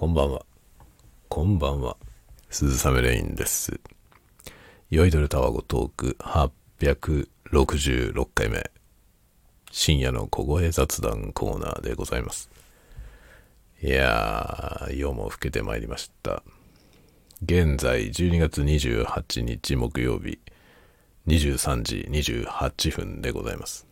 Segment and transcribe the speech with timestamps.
[0.00, 0.46] こんばんは。
[1.28, 1.94] こんばんは。
[2.48, 3.78] 鈴雨レインです。
[4.88, 8.70] 酔いどれタワゴトーク866回目。
[9.70, 12.48] 深夜の小声雑談コーナーでございます。
[13.82, 16.42] いやー、夜も更けてまいりました。
[17.42, 20.38] 現在12月28日木曜日
[21.26, 23.86] 23時28分でございます。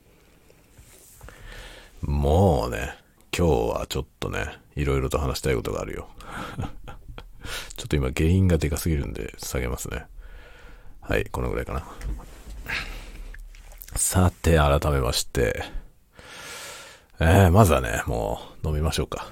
[2.00, 2.96] もうね、
[3.36, 6.08] 今日はちょっとね、いろいろと話したいことがあるよ。
[7.76, 10.06] ちょっと今原因がでかすぎるんで下げますね。
[11.00, 11.84] はい、このぐらいかな。
[13.96, 15.64] さて、改めまして。
[17.18, 19.26] えー、まずはね、もう飲みましょうか。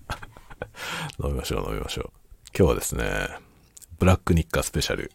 [1.22, 2.10] 飲みましょう、飲みましょう。
[2.56, 3.28] 今日はですね、
[3.98, 5.12] ブラックニッカスペシャル。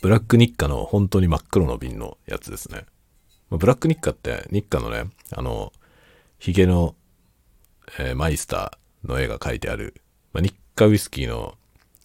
[0.00, 2.86] ブラックニッカの本当に真っ黒の瓶のやつですね。
[3.50, 5.74] ブラックニッカって、ニッカのね、あの、
[6.38, 6.94] ヒゲの、
[7.98, 9.94] えーマイスターの絵が描いてある、
[10.32, 11.56] まあ、ニッカウイスキーの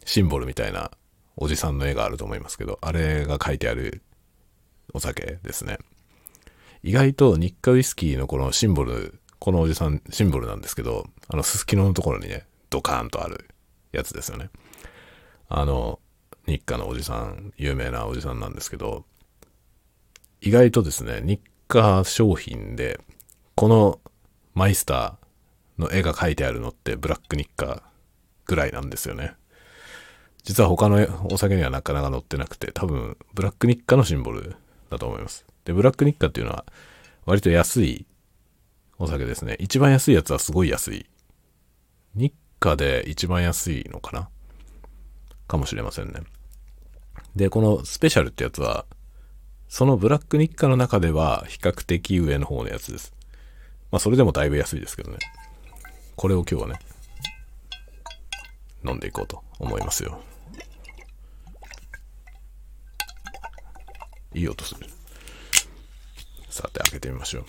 [0.06, 0.92] シンボルみたいな
[1.38, 4.02] おじさんの絵があると思いますけど、あれが描いてある
[4.94, 5.80] お酒ですね。
[6.84, 13.50] 意外とニッカウイスキーのこのシンボル、このおじさんシンボルなんですけど、あの、すすきののところにね、ドカーンとある
[13.92, 14.50] やつですよね。
[15.48, 16.00] あの、
[16.48, 19.06] 日課のおじさん、有名なおじさんなんですけど、
[20.42, 23.00] 意外とですね、日課商品で、
[23.56, 24.00] この
[24.54, 25.21] マイスター
[25.82, 27.84] の絵が描いてあるのってブラックニッカ
[28.46, 29.34] ぐらいなんですよね。
[30.44, 34.56] 実は他のお酒にはなかなか載ってなくて、多分ブラックニッカのシンボル
[34.90, 35.46] だと思います。
[35.66, 36.66] で、ブラックニッカっていうのは
[37.26, 38.06] 割と安い
[38.98, 39.58] お酒ですね。
[39.60, 41.06] 一番安いやつはすごい安い。
[42.16, 44.30] 日課で一番安いのかな？
[45.48, 46.22] かもしれませんね。
[47.36, 48.86] で、このスペシャルってやつは、
[49.68, 53.14] そのブラック日課の中では比較的上の方のやつです。
[53.92, 55.20] まあそれでもだいぶ安いですけどね。
[56.16, 56.80] これを今日はね、
[58.86, 60.22] 飲んでいこうと思いますよ。
[64.34, 64.88] いい音する。
[66.50, 67.46] さて開けてみましょう。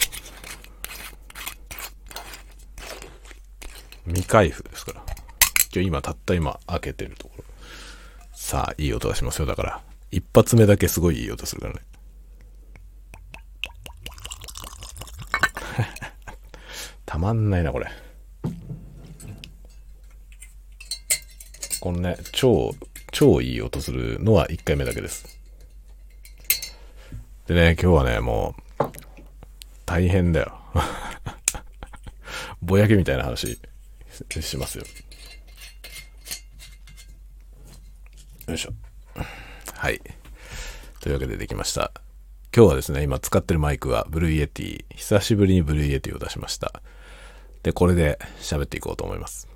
[4.06, 5.03] 未開封ですから。
[5.72, 7.44] 今日今たった今開けてるところ。
[8.32, 9.47] さあ、いい音がしますよ。
[9.47, 11.81] だから、一発目だけすごいいい音するからね。
[17.06, 17.87] たまんないな、これ。
[21.82, 22.76] このね、超、
[23.10, 25.41] 超いい音するのは1回目だけです。
[27.48, 28.84] でね、今日はね、もう、
[29.84, 30.60] 大変だよ。
[32.62, 33.59] ぼやきみたいな話
[34.31, 34.84] ししますよ。
[38.47, 38.72] よいしょ。
[39.75, 40.00] はい。
[41.00, 41.91] というわけでできました。
[42.56, 44.84] 今日はですね、今使ってるマイクは Blue Yeti。
[44.94, 46.81] 久しぶりに Blue Yeti を出しました。
[47.64, 49.49] で、これで喋っていこうと思います。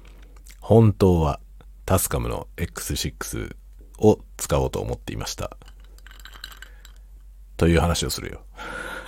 [0.58, 1.38] 本当は
[1.86, 3.54] TASCAM の X6
[3.98, 5.56] を使おうと思っていました。
[7.56, 8.42] という話をするよ。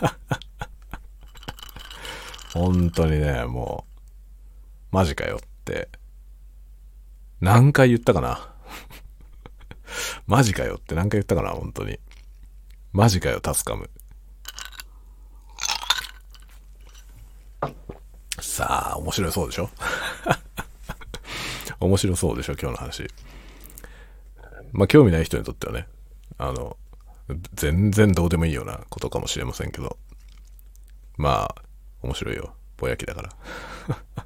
[2.54, 3.86] 本当にね、も
[4.92, 5.88] う、マジかよって、
[7.40, 8.52] 何回言ったかな？
[10.26, 11.50] マジかよって何回言ったかな？
[11.50, 11.98] 本当に。
[12.92, 13.90] マジかよ、タスカム。
[18.40, 19.68] さあ、面白いそうでしょ？
[21.80, 23.08] 面白そうでしょ今日の話。
[24.72, 25.86] まあ、興味ない人にとってはね、
[26.36, 26.76] あの、
[27.54, 29.98] 全然どうでもいいようなことかもしれませんけど、
[31.16, 31.62] まあ、
[32.02, 32.54] 面白いよ。
[32.76, 33.30] ぼやきだから。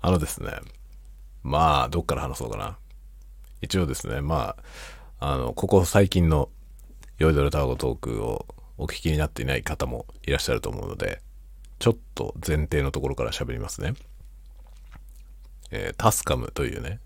[0.00, 0.52] あのですね、
[1.42, 2.78] まあ、どっから話そうかな。
[3.60, 4.56] 一応ですね、ま
[5.18, 6.50] あ、あの、ここ最近の
[7.18, 8.46] 酔いどれタワゴトークを
[8.76, 11.20] お聞きになっていない方もいらっしゃると思うので、
[11.78, 13.94] ちょっと前提のところから喋りますね。
[15.70, 17.00] えータスカムというね、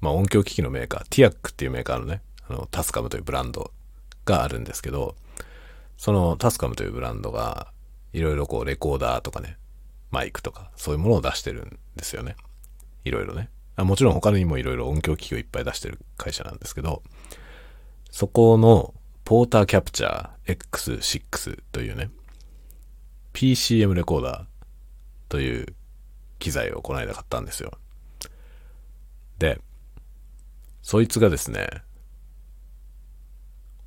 [0.00, 3.72] まあ音響機器のメーカー、ティアックっていうメーカーのね、あの、タスカムというブランド
[4.24, 5.16] があるんですけど、
[5.96, 7.68] そのタスカムというブランドが、
[8.12, 9.56] いろいろこうレコーダーとかね、
[10.10, 12.36] マイクとか、そういうものを出してるんですよね。
[13.04, 13.50] いろいろね。
[13.76, 17.02] あもちろん他にもいろいろ音響機器をいっぱい出してる会社なんですけど、
[18.10, 18.94] そこの
[19.24, 22.10] ポーターキャプチャー X6 というね、
[23.32, 24.44] PCM レコーダー
[25.28, 25.74] という
[26.44, 27.72] 機材をこの間買ったんですよ。
[29.38, 29.58] で、
[30.82, 31.82] そいつがですね、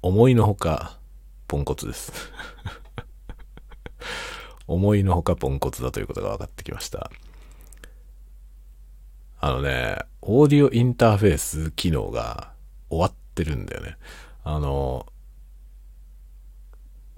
[0.02, 0.98] 思いのほか
[1.48, 2.12] ポンコツです。
[4.66, 7.12] 思いのほかポンコツだということが分かってきました。
[9.40, 12.54] あのね、オーディオインターフェース機能が
[12.90, 13.98] 終わってるんだよね。
[14.44, 15.06] あの、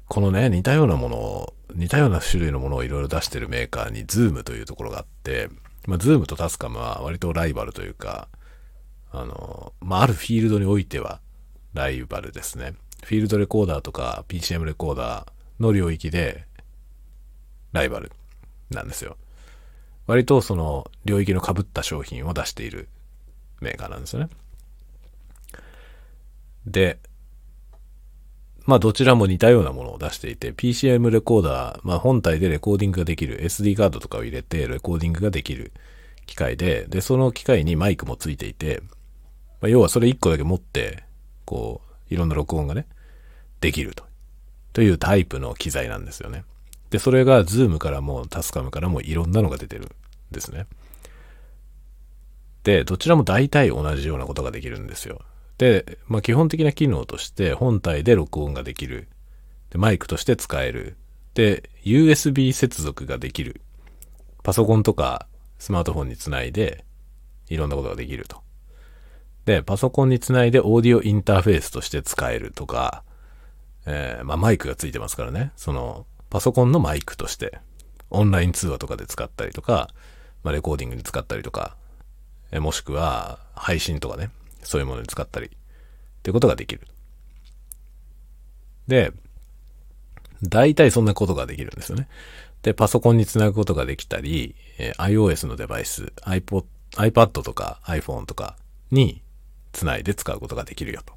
[0.10, 5.50] このね、似たようなものを、似たような種類のものをいろいろ出してるメーカーに、 ZOOM というところがあって、
[5.86, 8.28] まあ、 ZOOM と TASCAM は割とライバルというか、
[9.12, 11.22] あの、まあ、あるフィールドにおいては
[11.74, 12.74] ライバルですね。
[13.04, 16.46] フィールドレコーダーとか PCM レコーダーの領域で
[17.72, 18.12] ライバル
[18.72, 19.18] なんですよ。
[20.08, 22.90] 割とその領域の被った商品を出している
[23.62, 24.30] メーカーなんですよね。
[26.66, 27.00] で、
[28.70, 35.72] まあどちらも似たようなものを出していて、PCM レコーダー、まあ本体でレコーディングができる、SD カードとかを入れてレコーディングができる
[36.28, 38.84] 機械で、で、その機械にマイクもついていて、
[39.60, 41.04] まあ、要はそれ1個だけ持って、
[41.46, 42.86] こう、いろんな録音がね、
[43.60, 44.04] できると。
[44.72, 46.44] というタイプの機材なんですよね。
[46.92, 49.90] で、それが Zoom からもタスカムからもいろんなのが出てるん
[50.32, 50.68] ですね。
[52.64, 55.22] で、どちらも大体同じようなことができるんですよ。
[55.60, 59.10] で、まあ、基本的な機能として本体で録音ができる。
[59.70, 60.96] で、マイクとして使える。
[61.36, 63.62] で、USB 接続ができる。
[64.42, 65.28] パソコンとか
[65.60, 66.86] スマートフォンにつないで
[67.50, 68.42] いろんなことができると。
[69.44, 73.04] で、パソコンにつないでオーディオインターフェースとして使えるとか、
[73.86, 75.52] えー、まあ、マイクがついてますからね。
[75.58, 77.60] その、パソコンのマイクとして、
[78.12, 79.90] オンライン通話とかで使ったりとか、
[80.44, 81.76] まあ、レコーディングに使ったりとか、
[82.52, 84.30] えもしくは配信とかね、
[84.64, 85.50] そういうものに使ったりっ
[86.24, 86.88] てことができる。
[88.88, 89.12] で、
[90.44, 92.08] 大体そんなことができるんですよね。
[92.64, 98.58] で、パソコンにつなぐことができたり、え iOS のデバイス、iPod、iPad とか iPhone とか
[98.92, 99.22] に
[99.72, 101.14] つないで使うことができるよと。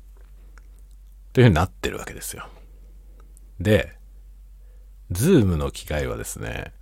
[1.32, 2.46] というふうになってるわけですよ。
[3.58, 3.96] で、
[5.10, 6.72] ZOOM の機械はですね、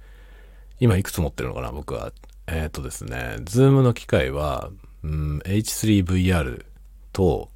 [0.80, 2.12] 今いくつ持ってるのかな僕は。
[2.46, 4.70] えっ、ー、とですね、 ZOOM の機械は、
[5.02, 6.64] うん、H3VR
[7.12, 7.50] と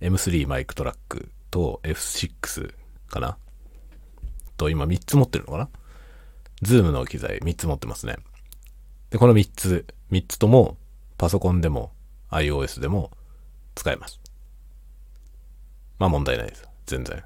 [0.00, 2.72] M3 マイクトラックと F6
[3.08, 3.36] かな
[4.56, 5.68] と今3つ持ってるのかな
[6.62, 8.16] ZOOM の機材3つ持ってますね。
[9.10, 10.76] で、この3つ、3つとも
[11.16, 11.92] パソコンでも
[12.30, 13.10] iOS でも
[13.74, 14.20] 使えます。
[15.98, 16.68] まあ問題ないです。
[16.86, 17.22] 全然。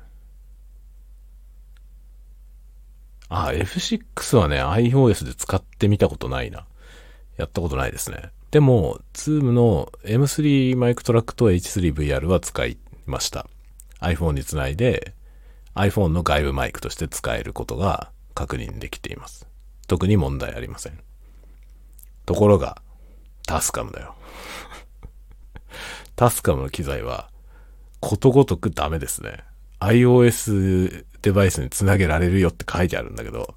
[3.29, 6.67] あ、F6 はね、iOS で使ってみたことないな。
[7.37, 8.31] やったことないですね。
[8.55, 13.49] でも、Zoom の M3 マイクトラックと H3VR は使いました。
[13.99, 15.13] iPhone につないで
[15.75, 19.49] iPhone の外部マイクとして使えることが確認できています。
[19.89, 21.01] 特に問題ありません。
[22.27, 22.81] ところが、
[23.45, 24.15] タスカムだよ。
[26.15, 27.31] タスカムの機材は
[27.99, 29.43] ことごとくダメですね。
[29.81, 33.57] iOS デバイスにつなげられるよって書いてあるんだけど、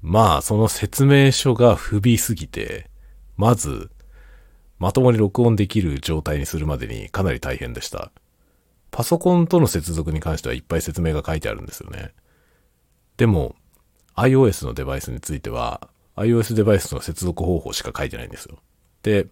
[0.00, 2.91] まあ、その説明書が不備すぎて、
[3.36, 3.90] まず、
[4.78, 8.10] まともに録音できる状態にするまでにかなり大変でした。
[8.90, 12.12] パソコンとの接続に関してはいっぱい説明が書いてあるんですよね。
[13.16, 13.54] でも、
[14.16, 18.58] iOS のデバイスについては、iOS デバイスの接続方法しか書いてないんですよ。
[19.02, 19.28] で、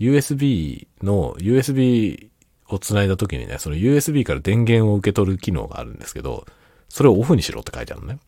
[0.00, 2.30] USB の、USB
[2.68, 6.46] を繋いだ時にね、その USB から電源を受け取る機能があるんですけど、
[6.88, 8.18] それをオフにしろって書いてあるのね。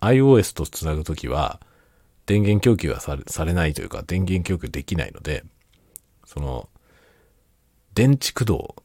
[0.00, 1.60] iOS と繋ぐときは、
[2.26, 5.44] 電源供給はされないというか、電源供給できないので、
[6.24, 6.68] その、
[7.94, 8.76] 電池駆動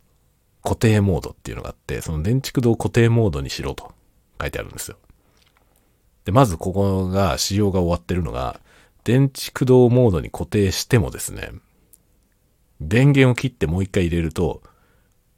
[0.64, 3.94] 固定モードっていうのがあって、その電池駆動固定モードにしろと
[4.40, 4.98] 書いてあるんですよ。
[6.26, 8.60] で、まずここが仕様が終わってるのが、
[9.04, 11.52] 電池駆動モードに固定してもですね、
[12.82, 14.62] 電源を切ってもう一回入れると、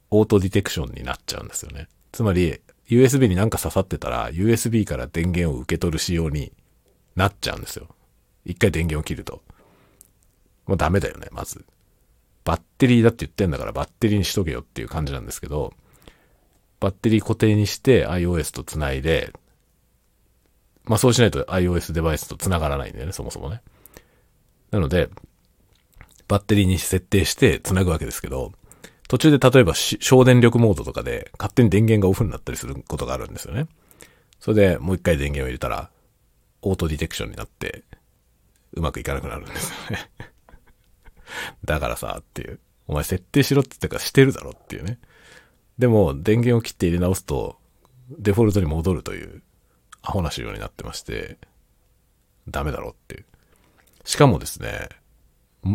[0.09, 1.87] オートディテクションになっちゃうんですよね。
[2.11, 2.59] つまり、
[2.89, 6.51] USB になんか刺さってたら、USB から電源を受け取る仕様に
[7.15, 7.87] なっちゃうんですよ。
[8.45, 9.41] 一回電源を切ると。
[10.65, 11.65] もうダメだよね、まず。
[12.43, 15.73] バッテリーだって言ってんだからバッテリーにしとけよっていう感じなんですけど、
[16.79, 19.31] バッテリー固定にして iOS と繋いで、
[20.83, 23.61] まあそうしないと iOS デバイスと繋がらないんだよね、そもそもね。
[24.71, 25.09] なので、
[26.27, 28.53] バッテリーに設定して繋ぐわけですけど、
[29.07, 33.67] 途中で例えば省電力モードとかで勝手に電源がオフになったりすることがあるんですよね。
[34.39, 35.91] それでもう一回電源を入れたら、
[36.61, 37.83] オートディテクションになって、
[38.73, 40.11] うまくいかなくなるんですよね
[41.65, 42.59] だからさ、っていう。
[42.87, 44.99] お前設定しろって言ったからしてるだろっていうね。
[45.77, 47.57] でも、電源を切って入れ直すと、
[48.09, 49.41] デフォルトに戻るという、
[50.01, 51.37] アホな仕様になってまして、
[52.49, 53.25] ダメだろっていう。
[54.03, 54.89] しかもですね、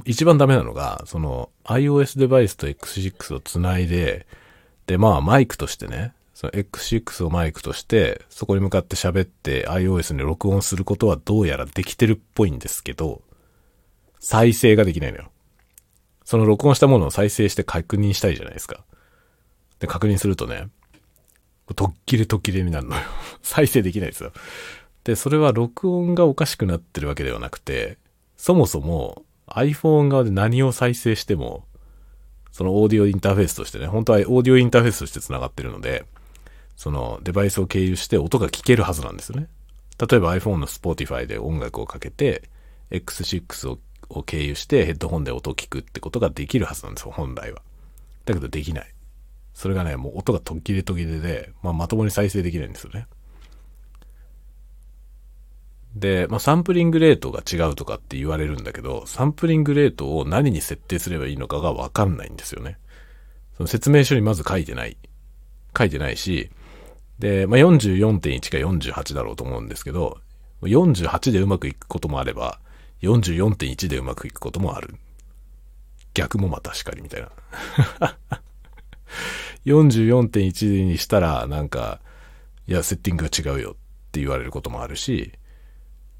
[0.04, 4.26] 一番ダメなのが、その iOS デバイスと X6 をつないで、
[4.86, 13.22] で、まあマイクとしてね、その X6 をマイクとして、そこに向かって喋って iOS に録音することはどうやらできてるっぽいんですけど、
[14.20, 15.30] 再生ができないのよ。
[16.26, 18.84] その録音したものを再生して確認したいじゃないですか。
[19.78, 20.68] で、確認するとね、
[21.74, 23.02] とっきれとっきれになるのよ。
[23.40, 24.32] 再生できないですよ。
[25.04, 27.96] で、それは録音がおかしくなってるわけではなくて、
[28.36, 31.64] そもそも iPhone 側で何を再生しても、
[32.52, 36.04] そのオーディオインターフェースとしてね、本当はオーディオインターフェースとして繋がってるので、
[36.76, 39.48] そのデバイスを経由して音が聞けるはずなんですよね。
[39.98, 42.48] 例えば iPhone の Spotify で音楽をかけて、
[42.90, 43.78] X6 を
[44.08, 47.62] を経由してヘッドホンで音を聞くってことができるはずなんですよ、本来は。
[48.24, 48.94] だけどできない。
[49.54, 53.06] それがね、もう音が途切れ途切れで、まあ、まともに再生できないんですよね。
[55.94, 62.78] で、まあ、サンプリングレートが違うとかって言われるんだけど、サンプリングレートを何に設定すればいいのかがわかんないんですよね。
[63.56, 64.98] その説明書にまず書いてない。
[65.76, 66.50] 書いてないし、
[67.18, 70.18] で、まあ、44.1か48だろうと思うんですけど、
[70.62, 72.60] 48でうまくいくこともあれば、
[73.02, 74.94] 44.1でうまくいくこともある。
[76.14, 77.30] 逆もまたしかりみたいな。
[79.66, 82.00] 44.1にしたら、なんか、
[82.66, 83.74] いや、セッティングが違うよっ
[84.12, 85.32] て言われることもあるし、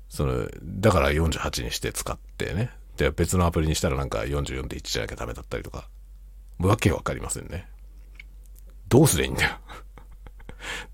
[0.09, 2.71] その、だから48にして使ってね。
[2.97, 5.88] で、別のアプリにしたらなんか44.1じゃなきゃダメだったりとか。
[6.59, 7.69] わけわかりませんね。
[8.88, 9.59] どうすりゃいいんだよ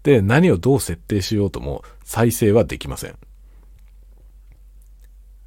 [0.03, 3.17] で、何をどう設定しようとも再生はできません。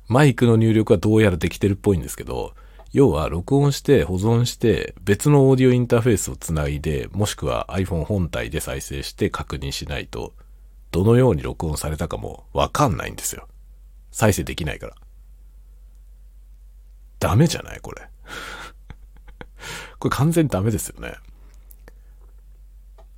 [0.08, 2.53] マイクの入力はどうやらできてるっぽいんですけど、
[2.94, 10.34] 要は録音して保存して別のオーディオインターフェースをつないで、もしくは iPhone 本体で再生して確認しないと、
[10.91, 13.48] どのように録音されたかもわかんないんですよ。
[14.12, 14.96] 再生できないから。
[17.20, 17.79] ダメじゃない？
[17.82, 18.01] これ。
[20.00, 21.15] これ完全にダメですよね。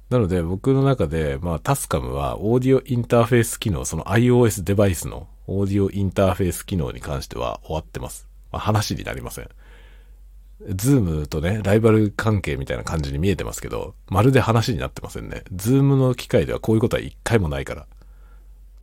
[0.09, 8.27] なので僕の中で、まあ TASCAM はオーディオインターフェース機能、その iOS デバイスのオーディオインターフェース機能に関しては終わってます。
[8.51, 9.49] まあ、話になりません。
[10.75, 15.43] ZOOM とね、ライバル関係みたいな感じに見えてますけど、まるで話になってませんね。
[15.53, 17.85] ZOOM の機械ではこういうことは一回もないから。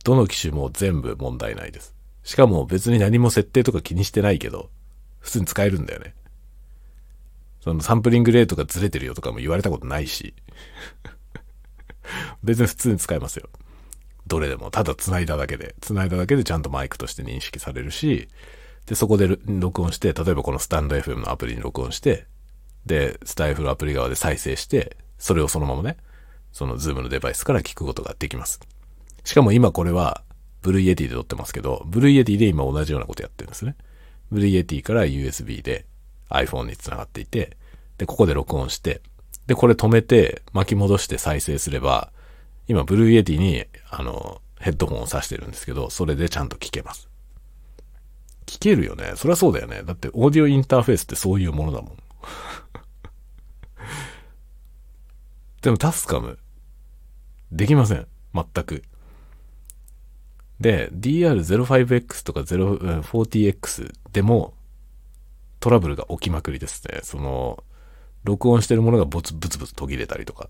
[0.03, 1.93] どの機種も全部問題ないです。
[2.23, 4.69] しかも別に何も設定とか気にしてないけど、
[5.19, 6.13] 普通に使えるんだよね。
[7.61, 10.33] そのサンプリングレートがずれてるよとかも言われたことないし。
[12.43, 13.49] 別に普通に使えますよ。
[14.27, 18.27] どれでも、ただ繋いだだけで、繋いだだけでちゃんとマイクとして認識されるし、
[18.87, 22.25] で、そこで録音して、例えばこのスタンド FM のアプリに録音して、
[22.85, 25.97] で、スタエフアプリ側で再生して、それをそのままね、
[26.51, 28.59] その ZOOM のデバイスから聞くことができます。
[29.23, 30.23] しかも今これは、
[30.61, 33.75] Blue Yeti で録ってますけど、 Blue Yeti で今同じようなことやってるんですね。
[34.31, 35.85] Blue Yeti から USB で
[36.29, 37.57] iPhone に繋がっていて、
[37.97, 39.01] で、ここで録音して、
[39.47, 42.11] で、これ止めて巻き戻して再生すれば、
[42.67, 47.09] 今、 Blue Yeti に、あの、ヘッドホンを挿してるんですけど、それでちゃんと聞けます。
[48.45, 49.13] 聞けるよね。
[49.15, 49.83] そりゃそうだよね。
[49.83, 51.97] だって、オーディオインターフェースってそういうものだもん。
[55.61, 56.39] でも、タスカム、
[57.51, 58.07] できません。
[58.33, 58.83] 全く。
[60.59, 64.53] で、DR05X とか 040X でも、
[65.59, 66.99] トラブルが起きまくりですね。
[67.03, 67.63] その、
[68.25, 70.49] 録音してるものがボツブツブツ途切れたりとか。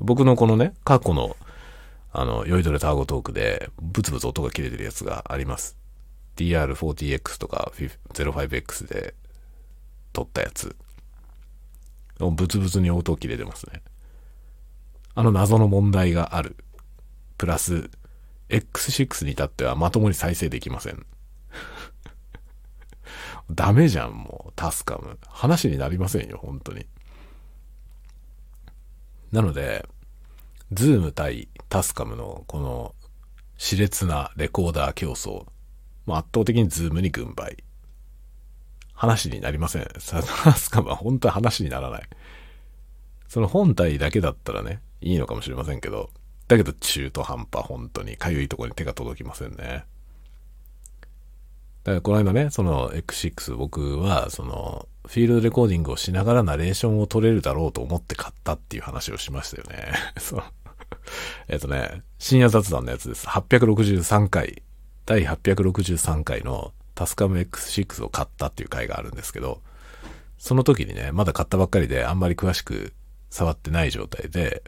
[0.00, 1.36] 僕のこのね、過去の
[2.12, 5.76] あの、酔いどれターゴトークで、ブツブツ音が切れてるやつがあります。
[6.36, 9.14] DR40X とか 05X で
[10.12, 10.74] 録ったやつ。
[12.18, 13.82] ブツブツに音切れてますね。
[15.14, 16.56] あの謎の問題がある。
[17.38, 17.90] プラス、
[18.48, 21.06] X6 に至ってはまともに再生できません。
[23.50, 25.18] ダメじゃん、もう、タスカム。
[25.26, 26.86] 話になりませんよ、本当に。
[29.32, 29.88] なので、
[30.72, 32.94] ズーム対タスカムのこの
[33.58, 35.46] 熾烈なレコーダー競争、
[36.06, 37.58] もう圧倒的にズームに軍配。
[38.94, 39.88] 話になりません。
[40.44, 42.02] タスカムは本当は話にならない。
[43.28, 46.10] その本体だけだったらね、いいのかもしれませんけど、
[46.48, 49.84] だけど中途半端、本当に、かゆいとこに手が届きませんね。
[52.02, 59.92] この間ね、その X6 僕は、その、フィールドレコーディングをしながらナレーションを録れるだろうと思って買ったっていう話をしましたよね。
[60.20, 60.42] そう。
[61.48, 63.26] えっとね、深夜雑談のやつです。
[63.26, 64.62] 863回、
[65.06, 69.62] 第863回のタスカム X6 を買ったっていう回があるんですけど、
[70.38, 72.92] その時にね、まだ買ったばっかりであんまり詳しく
[73.30, 74.62] 触ってない状態で、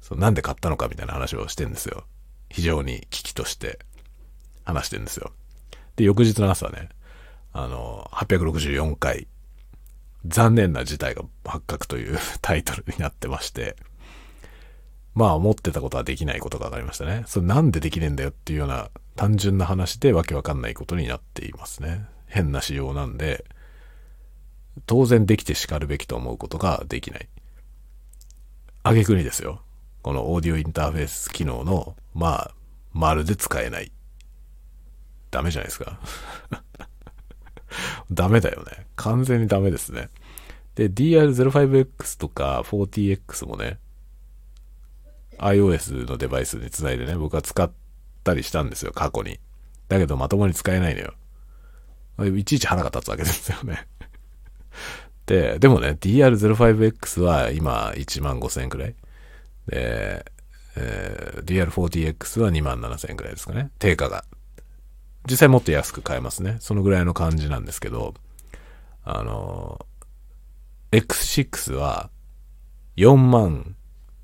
[0.00, 2.04] そなんで買ったのかみたいな話をしてんですよ。
[2.48, 3.78] 非常に危機として
[4.64, 5.32] 話してんですよ。
[5.96, 6.88] で、翌日の朝ね、
[7.52, 9.26] あの、864回、
[10.26, 13.76] 残念な事態が発覚という タイトルになってまして、
[15.14, 17.24] まあ思ってたことはできないことが分かりましたね。
[17.26, 22.04] それなんでできねえんだよっていうような単純な話でわけわかんないことになっていますね。
[22.26, 23.46] 変な仕様なんで、
[24.84, 27.28] 当然できて叱るべきと思うことができない。
[28.82, 29.62] あげくにですよ。
[30.02, 32.54] このオーディオインターフェース機能の、まあ、
[32.92, 33.90] まるで使えない。
[35.30, 35.98] ダメじゃないですか。
[38.10, 38.86] ダメだよね。
[38.96, 40.08] 完全にダメですね。
[40.74, 43.78] で、DR05X とか 40X もね、
[45.38, 47.70] iOS のデバイスにつないでね、僕は使っ
[48.24, 49.38] たりしたんですよ、過去に。
[49.88, 51.14] だけどまともに使えないのよ。
[52.36, 53.86] いちいち腹が立つわけですよね。
[55.26, 58.94] で、でもね、DR05X は今1万5000円くらい。
[59.66, 60.24] で、
[60.76, 63.70] えー、DR40X は2万7000円くらいですかね。
[63.78, 64.24] 定価が。
[65.28, 66.56] 実際もっと安く買えますね。
[66.60, 68.14] そのぐらいの感じなんですけど、
[69.04, 69.84] あの、
[70.92, 72.10] X6 は
[72.96, 73.74] 4万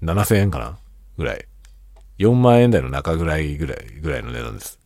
[0.03, 0.79] 7000円かな？
[1.17, 1.47] ぐらい。
[2.19, 4.79] 4万円台の中ぐらいぐらい、ぐらいの値段です。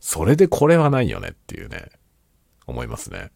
[0.00, 1.90] それでこれはないよねっていうね、
[2.66, 3.30] 思いますね。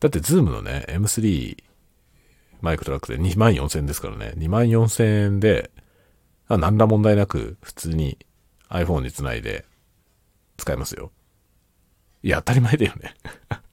[0.00, 1.56] だってズームのね、M3
[2.60, 4.34] マイクトラックで2万4000円ですからね。
[4.36, 5.70] 2万4000円で、
[6.48, 8.18] 何ら問題なく普通に
[8.68, 9.64] iPhone につないで
[10.58, 11.10] 使えますよ。
[12.22, 13.14] いや、当たり前だよね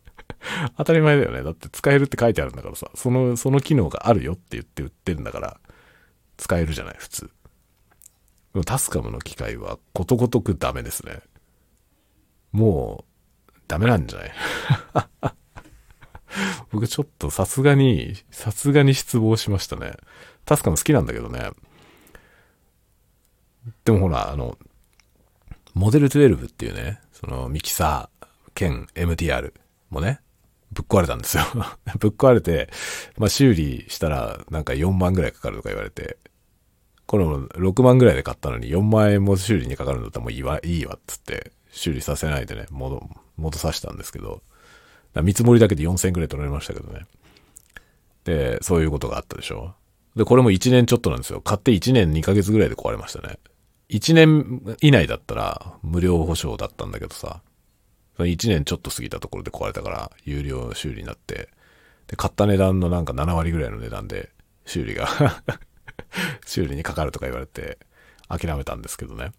[0.78, 1.44] 当たり前だよね。
[1.44, 5.60] だって使えるって書いてあるんだからさ、その、その機能があるよって言って売ってるんだから、
[6.38, 7.22] 使えるじゃない、普通。
[7.26, 7.30] で
[8.60, 11.20] もタスカムの機械はことごとくダメですね。
[12.52, 13.04] も
[13.50, 14.32] う、ダメなんじゃない？
[16.72, 19.94] 僕ちょっとさすがに、さすがに失望しましたね。
[20.46, 21.50] タスカム好きなんだけどね。
[23.84, 24.58] でもほら、あの、
[25.76, 29.54] モデル12っていうね、そのミキサー兼 MTR
[29.90, 30.22] もね、
[30.72, 31.44] ぶっ壊れたんですよ
[32.00, 32.70] ぶっ壊れて、
[33.18, 36.18] まあ修理したらなんか4万ぐらいかかるとか言われて、
[37.06, 44.42] これも6万ぐらいで買ったのに4万円も修理にかかるんだったらもういいわ、いいわっつって修理させないでね、戻、戻させたんですけど、
[45.22, 47.06] 見積もりだけで4000円ぐらい取られましたけどね。
[48.24, 49.76] で、そういうことがあったでしょ。
[50.16, 51.42] で、これも1年ちょっとなんですよ。
[51.42, 53.38] 買って1年2ヶ月ぐらいで壊れましたね。
[53.90, 57.42] 1年以内だったら無料保証だったんだけどさ、
[58.18, 61.50] 1年ちょっと過ぎたところで壊れたから有料修理になって、
[62.08, 64.30] で、買った値段のなんか7割ぐらいの値段で
[64.66, 65.08] 修理が
[66.46, 67.78] 修理にかかるとか言われて
[68.28, 69.32] 諦めたんですけどね。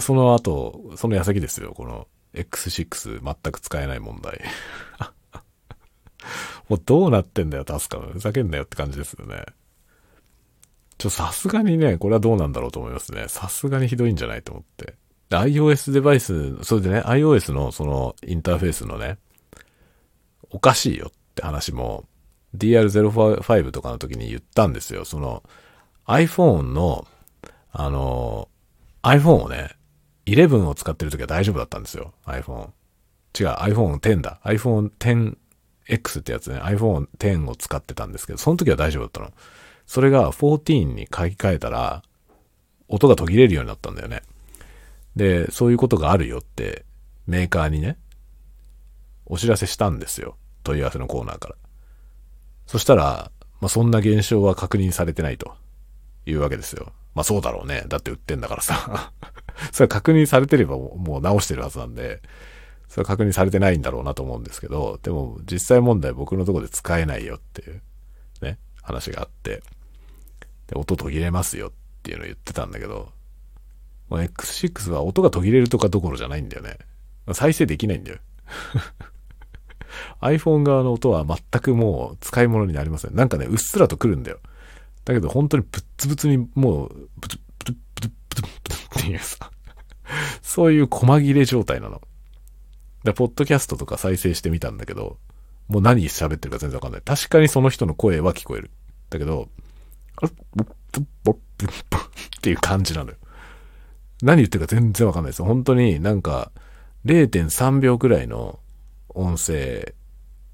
[0.00, 4.42] その後、その矢先ですよ、この X6 全く使えない問題。
[6.68, 8.12] もうどうなってんだよ、タスカム。
[8.12, 9.44] ふざけんなよって感じですよね。
[10.98, 13.26] ちょ、さすがにね、これはどうなんだろうと思いますね。
[13.28, 14.94] さすがにひどいんじゃないと思って。
[15.30, 19.18] iOS デバイス、それでね、iOS のそのインターフェースのね、
[20.50, 22.04] おかしいよって話も
[22.56, 25.04] DR05 とかの時に言ったんですよ。
[25.04, 25.42] その
[26.06, 27.06] iPhone の、
[27.72, 28.48] あの、
[29.02, 29.70] iPhone をね、
[30.26, 32.12] 11を使ってる時は大丈夫だったんですよ。
[32.26, 32.70] iPhone。
[33.38, 34.40] 違う、iPhone X だ。
[34.44, 36.58] iPhone 10X ってやつね。
[36.60, 39.30] iPhone X を使ってたんですけど、その時は大丈夫だったの。
[39.86, 42.02] それが14に書き換えたら、
[42.88, 44.22] 音が途切れるようになったんだよね。
[45.16, 46.84] で、そういうことがあるよって、
[47.26, 47.98] メーカーにね、
[49.24, 50.36] お知らせしたんですよ。
[50.62, 51.56] 問い合わせのコーナーから。
[52.66, 55.54] そしたら、まあ、そんな現象は確認されてないと
[56.26, 56.92] いうわけですよ。
[57.14, 57.84] まあそうだろうね。
[57.88, 59.12] だって売ってんだからさ。
[59.72, 62.20] それは確認されてればもう直してるはずなんで、
[62.88, 67.80] それは確認されてないんだろうなと思うんですけど、でも実際問題僕のとこで使えないよっていう
[68.42, 69.62] ね、話があって、
[70.66, 73.12] で、音途切れますよっていうのを言ってたんだけど、
[74.08, 76.78] まあ、X6 は音が途切れるとかどころじゃないんだよね。
[77.32, 78.18] 再生できないんだよ。
[80.20, 83.14] iPhone 側の音は全くもう使い物になりません。
[83.14, 84.38] なんかね、うっすらと来るんだよ。
[85.04, 89.50] だけど本当にぶっつぶつにもう、ブツブツブツブツブツっていうさ、
[90.42, 92.02] そういう細切れ状態なの。
[93.04, 95.18] で、ポッドキャストとか再生してみたんだけど、
[95.68, 97.02] もう何喋ってるか全然わかんない。
[97.02, 98.70] 確かにその人の声は聞こえる。
[99.10, 99.48] だけど、
[100.24, 100.28] っ
[102.40, 103.16] ていう感じなのよ。
[104.22, 105.42] 何言ってるか全然わかんないです。
[105.42, 106.52] 本当になんか
[107.04, 108.58] 0.3秒くらいの
[109.08, 109.94] 音声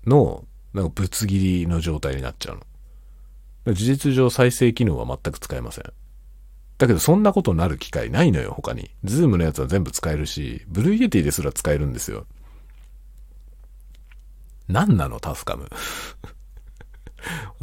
[0.06, 3.74] のなんかぶつ切りの状態になっちゃうの。
[3.74, 5.84] 事実上再生機能は全く使えません。
[6.78, 8.90] だけどそんなことになる機会ないのよ、他に。
[9.04, 12.26] ズームのやつは全部使えるし、ブルーイエティですら使えるんですよ。
[14.66, 15.68] 何なの、タスカム。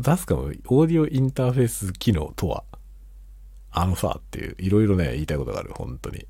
[0.03, 2.63] タスカム、オーディオインターフェース機能とは？
[3.71, 6.25] あのさ、っていう、いろいろね、言いたいことがある、本当に。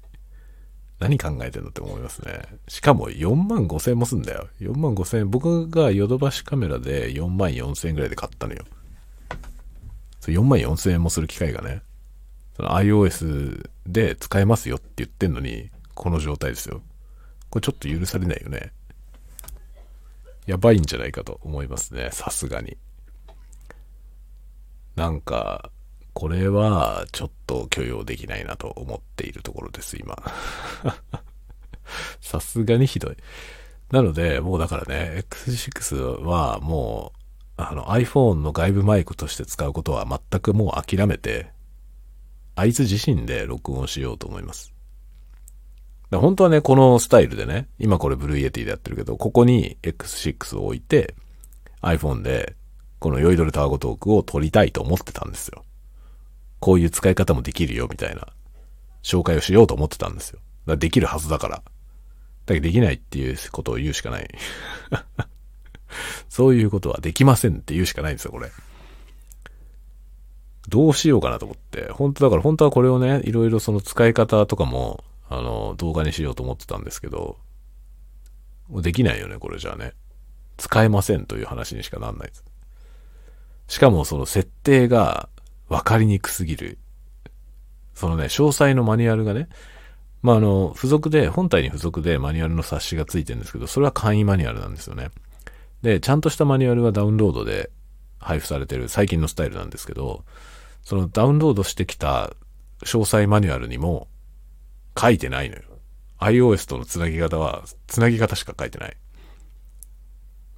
[1.00, 2.42] 何考えてんのって思いますね。
[2.68, 4.50] しかも4万5千円もすんだよ。
[4.60, 5.30] 4万5千円。
[5.30, 8.65] 僕がヨドバシカメラで4万4千円ぐらいで買ったのよ。
[10.24, 11.82] 4万4千円もする機械がね、
[12.58, 16.82] iOS で使えますよって言ってんのに、この状態ですよ。
[17.50, 18.74] これちょっと許されないよね。
[20.46, 22.10] やばいんじゃないかと思いますね。
[22.12, 22.78] さすがに。
[25.00, 25.72] なんか、
[26.14, 30.22] これはちょっと許容できないなと思っているところです、今。
[32.20, 33.16] さすがにひどい。
[33.92, 41.54] なので、もうだからね、X6 はもう、あの iPhone の外部マイクとして使うことは全くもう諦めて、
[42.56, 44.74] あいつ自身で録音しようと思います。
[46.12, 51.16] 本当はね、このスタイルでね、今これ Blue Yeti でやってるけど、ここに X6 を置いて、
[51.82, 52.58] iPhone で
[53.00, 55.64] この酔いどれタワゴトークを撮りたいと思ってたんですよ。
[56.60, 58.28] こういう使い方もできるよみたいな
[59.02, 60.40] 紹介をしようと思ってたんですよ。
[60.66, 61.64] だできるはずだから。
[62.46, 64.28] だけどできないっていうことを言うしかない。
[66.30, 68.50] そういうことはできませんって言うしかないんですよ、これ。
[70.68, 71.90] どうしようかなと思って。
[71.92, 77.38] 本当だから本当はこれをね、いろいろその使い方とかも、あの、動画にしようと思ってたんですけど、
[78.70, 79.94] できないよね、これじゃあね。
[80.58, 82.44] 使えませんという話にしかなんないです。
[83.70, 85.30] しかもその設定が
[85.70, 86.80] 分かりにくすぎる。
[87.94, 89.48] そのね、詳細のマニュアルがね、
[90.22, 95.12] まあ、あの、付属で、本体に付属でマニュアルの冊子がついてるんですけど、それは簡易マニュアルなんですよね。
[95.84, 97.70] で、ちゃんとしたマニュアルはダウンロードで
[98.20, 100.26] 配布されてる最近のスタイルなんですけど、
[100.82, 102.34] そのダウンロードしてきた
[102.84, 104.08] 詳細マニュアルにも
[105.00, 105.62] 書いてないのよ。
[106.20, 108.98] iOS とのつなぎ方は、つなぎ方しか書いてない。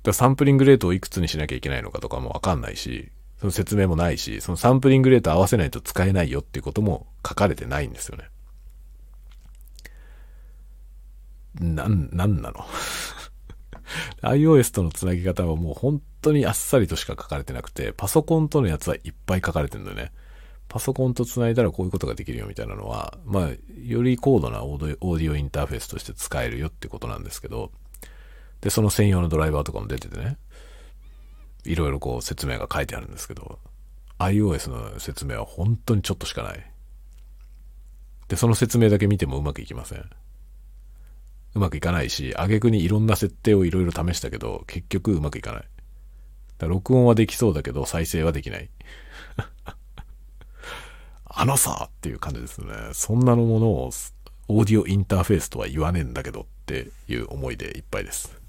[0.03, 8.25] だサンプリングレートをいくつにしなきゃいけないのかとかもわかんないし、その説明もないし、そのサンプリングレート合わせないと使えないよっていうことも書かれてないんですよね。
[11.59, 12.65] なん、なんなの
[14.21, 20.11] ？iOS とのつなぎ方はもう本当にあっさりとしか書かれてなくて、パソコンとのやつはいっぱい書かれてるんだよね。
[20.67, 23.49] パソコンと繋いだらこういうことができるよみたいなのは、まあ、
[23.83, 27.71] より高度なオーディオインターフェースとして使えるよってことなんですけど、
[28.61, 30.37] で、その専用のドライバーとかも出ててね、
[31.65, 33.59] いろいろこう説明が書いてあるんですけど、
[34.19, 36.71] iOS の説明は本当にちょっとしかない。
[38.27, 40.09] で、その説明だけ見てもうまくいきません。
[41.53, 45.63] うまくいかないし、挙句にいろんな設定をいろいろ試したけど、結局うまくいかない。
[46.59, 48.69] だ録音はできそうだけど、再生はできない。
[51.25, 52.67] あのさっていう感じですね。
[52.93, 53.91] そんなのものを
[54.47, 56.45] オーディオインターフェースとは言わねえんだけど
[56.79, 58.39] っていう思いでいっぱいです。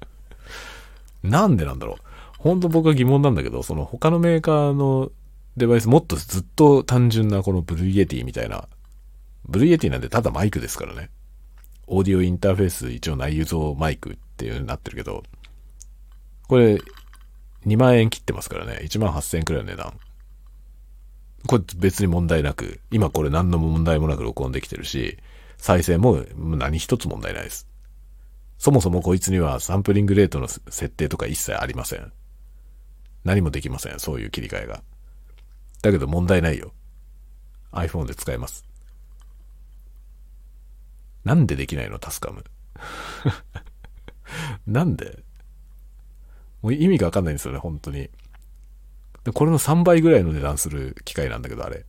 [1.22, 1.96] なんでなんだろう。
[2.38, 5.12] 本当僕は疑問なんだけど、その他のメーカーの
[5.56, 8.68] デバイスもっとずっと単純なこのブルーイエティみたいな、
[9.46, 11.10] ブルーイエティなんてただマイクですからね。
[11.86, 15.22] オーディオインターフェース一応内蔵マイクっていう風になってるけど、
[16.48, 16.80] これ
[17.66, 18.80] 2万円切ってますからね。
[18.82, 19.92] 1万8000円くらいの値段。
[21.46, 25.18] これ別に問題なく、今これ何の問題もなく録音できてるし、
[25.60, 27.68] 再生も何一つ問題ないです。
[28.58, 32.12] そもそもこいつにはサンプリングレートの設定とか一切ありません。
[33.24, 34.00] 何もできません。
[34.00, 34.82] そういう切り替えが。
[35.82, 36.72] だけど問題ないよ。
[37.72, 38.64] iPhone で使えます。
[41.24, 41.98] なんでできないの？
[41.98, 42.42] タスカム。
[44.66, 45.22] なんで？
[46.62, 48.08] もう意味がわかんないんですよね、本当に。
[49.24, 51.84] で、これの3倍ぐらいの値段する機械なんだけど、あれ。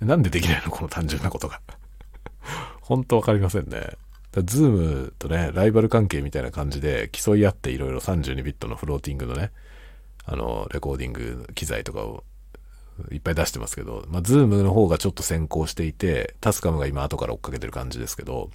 [0.00, 0.72] なんでできないの？
[0.72, 1.60] この単純なことが。
[2.86, 3.90] 本当わかりませんね。
[4.44, 9.50] ズームとね、ライバル関係みたいな感じで競い合っていろいろ32ビットのフローティングのね、
[10.24, 12.22] あの、レコーディング機材とかを
[13.10, 18.50] いっぱい出してますけど、まあ、ズームの方がちょっと先行していて、タスカムが今後から追っかけてる感じですけど、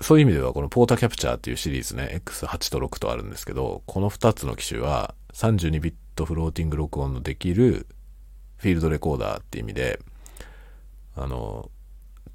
[0.00, 7.88] そういう意味ではこのポータキャプチャーっていうシリーズね、X8 と6とあるんですけど、この2つの機種は32ビットフローティング録音のできる
[8.58, 9.98] フィールドレコーダーっていう意味で、
[11.18, 11.70] あの、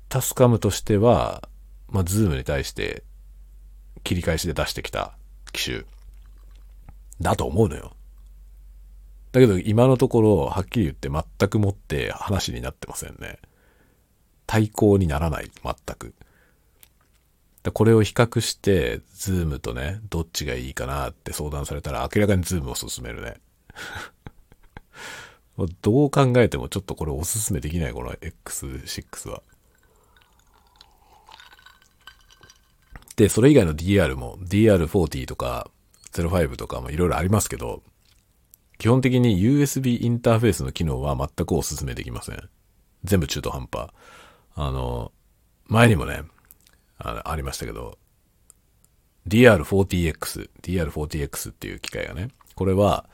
[0.10, 1.48] タスカムとしては、
[1.89, 3.04] まあ、ズームに対して
[4.04, 5.15] 切り返しで出してきた
[5.52, 5.84] 機種
[7.22, 7.96] だと思うのよ。
[9.32, 13.39] だけど今のところはっきり言って全くもって話になってませんね。
[14.46, 16.13] 対抗にならない、全く。
[17.72, 23.36] これを比較して、ズームとね、どっちがいいかなって相談されたら明らかにズームを勧めるね。
[25.58, 29.44] どう考えてもちょっとこれおすすめできない、この X6 は。
[33.16, 35.70] で、それ以外の DR も、DR40 とか
[36.12, 37.84] 05とかもいろいろありますけど、
[38.80, 42.50] 基本的に USB インターフェースの機能は全くお勧めできません。
[43.04, 43.89] 全部中途半端。
[44.56, 45.12] あの、
[45.68, 46.24] 前にもね、
[46.98, 47.98] あありましたけど、
[49.28, 53.06] DR40X、DR40X っていう機械がね、これは、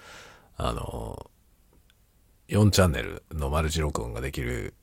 [0.58, 1.29] あの、
[2.50, 4.74] 4チャンネルのマルチ録音ができる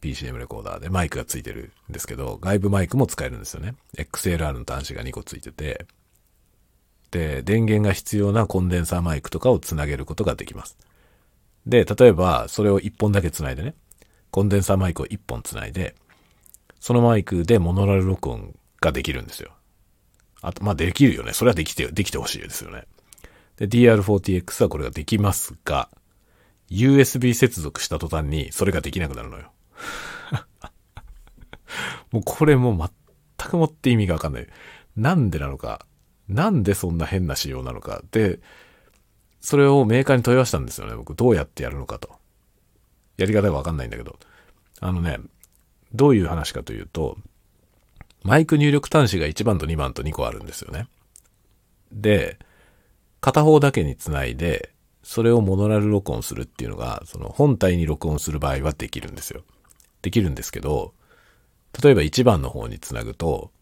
[0.00, 3.74] PCM レコーダーでマイクがついてるんですけど、外部マイクも使えるんですよね。
[3.96, 5.86] XLR の端子が2個ついてて、
[7.10, 10.78] で、電源が必要なコンデンサーマイクとかをつなげることができます。
[11.66, 13.74] で、例えば、それを1本だけつないでね、
[14.30, 15.94] コンデンサーマイクを1本つないで、
[16.80, 19.50] そのマイクでモノラル録音ができるんですよ。
[20.40, 21.32] あと、まあ、できるよね。
[21.32, 22.84] それはできて、できてほしいですよね。
[23.56, 25.88] で、DR40X はこれができますが、
[26.70, 29.52] USB 接続した途端にそれができなくなるのよ。
[32.10, 32.90] もうこれもう
[33.38, 34.46] 全くもって意味がわかんない。
[34.96, 35.86] なんでなのか。
[36.28, 38.02] なんでそんな変な仕様なのか。
[38.10, 38.40] で、
[39.40, 40.96] それをメーカーに問い合わせたんですよね。
[40.96, 42.18] 僕どうやってやるのかと。
[43.16, 44.18] やり方がわかんないんだけど。
[44.80, 45.18] あのね、
[45.94, 47.16] どういう話かというと、
[48.22, 50.88] マイク入力端子が1番と2番と2個あるんですよね。
[51.92, 52.38] で、
[53.20, 54.72] 片方だけにつないで、
[55.08, 59.44] それをモノラル録音するっていうのが、その本体に録音する場合はできるんですよ。
[60.02, 60.94] できるんですけど、
[61.80, 63.52] 例えば1番の方につなぐと、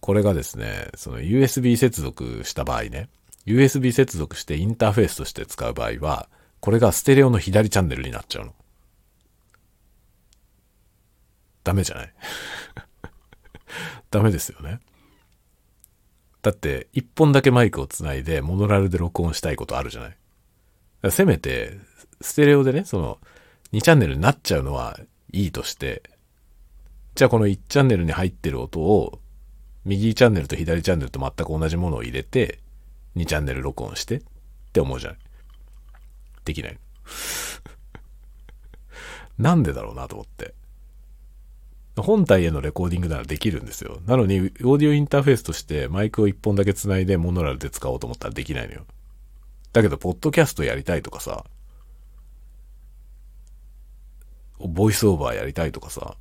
[0.00, 3.08] これがですね、その USB 接続した場合ね、
[3.46, 8.54] USB 接続してインターフェースとして使う場合は、これがステレオの左チャンネルになっちゃうの。
[11.62, 12.12] ダメじゃない？
[14.10, 14.80] ダメですよね。
[16.42, 20.16] だって、一本だけマイクをつないで、モノラルで録音したいことあるじゃない？
[21.10, 21.78] せめて、
[22.20, 23.18] ステレオでね、その、
[23.72, 24.98] 2チャンネルになっちゃうのは
[25.32, 26.02] いいとして、
[27.14, 29.20] じゃあこの1チャンネルに入ってる音を、
[29.84, 32.60] 右チャンネルと左チャンネルと全く同じものを入れて、
[33.16, 34.22] 2チャンネル録音してっ
[34.72, 35.18] て思うじゃない。
[36.44, 36.78] できない。
[39.38, 40.54] なんでだろうなと思って。
[41.96, 44.00] 本体へのレコーディングならできるんですよ。
[44.06, 48.86] なのに、オーディオインターフェースとしてマイクを一本だけ繋いでモノラルで使おうと思ったらできないのよ。
[49.78, 51.44] だけど、ポッドキャストやりたいとかさ、
[54.58, 56.16] ボイスオーバーやりたいとかさ、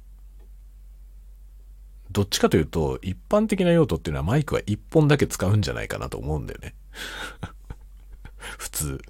[2.11, 6.75] どっちかというと、一般的な用途っていうのはマイクは一本だけ使うんじゃないかなと思うんだよね。
[8.37, 9.01] 普通。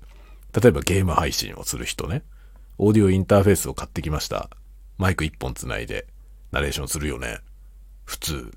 [0.59, 2.23] 例えばゲーム配信をする人ね。
[2.77, 4.49] オーディオインターフェースを買ってきました。
[4.97, 6.07] マイク一本つないで。
[6.51, 7.39] ナレーションするよね。
[8.05, 8.51] 普通。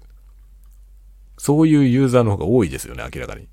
[1.37, 3.48] そういうユーザーの方が多いですよね、明らかに。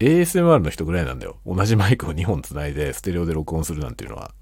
[0.00, 1.38] ASMR の人ぐらいなんだよ。
[1.46, 4.32] 同じマイクを2本繋いでステレオで録音するなんていうのは。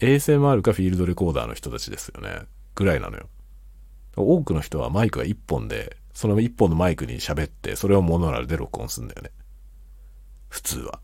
[0.00, 2.46] ASMR かフィールドレコーダーの人たちですよね。
[2.74, 3.28] ぐらいなのよ。
[4.16, 9.30] 多くの人はマイクが1本で、その1本のマイクに喋って、それをモノラルで録音するんだよね。
[10.48, 11.00] 普通は。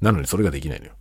[0.00, 0.92] なのにそれができないのよ。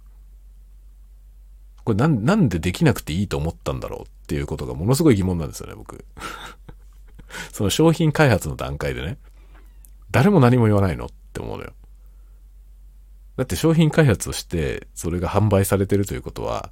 [1.84, 6.06] これなん、なんでできなくていいと思ったんだろうっていうことがものすごい疑問なんですよね、僕。
[7.52, 9.18] その商品開発の段階でね、
[10.12, 11.74] 誰も何も言わないのっって思うのよ。
[13.38, 16.72] だって商品開発をして、それが販売されてるということは、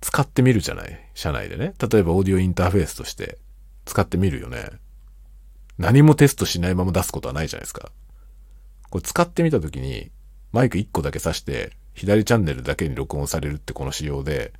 [0.00, 1.08] 使ってみるじゃない？
[1.12, 1.74] 社内でね。
[1.78, 3.36] 例えばオーディオインターフェースとして
[3.84, 4.70] 使ってみるよね。
[5.76, 7.90] 何もテストしないまま出すことはないじゃないですか。
[8.88, 10.10] これ使ってみたときに、
[10.52, 14.54] マイク1個だけ挿して、左チャンネルだけに録音されるってこの仕様で、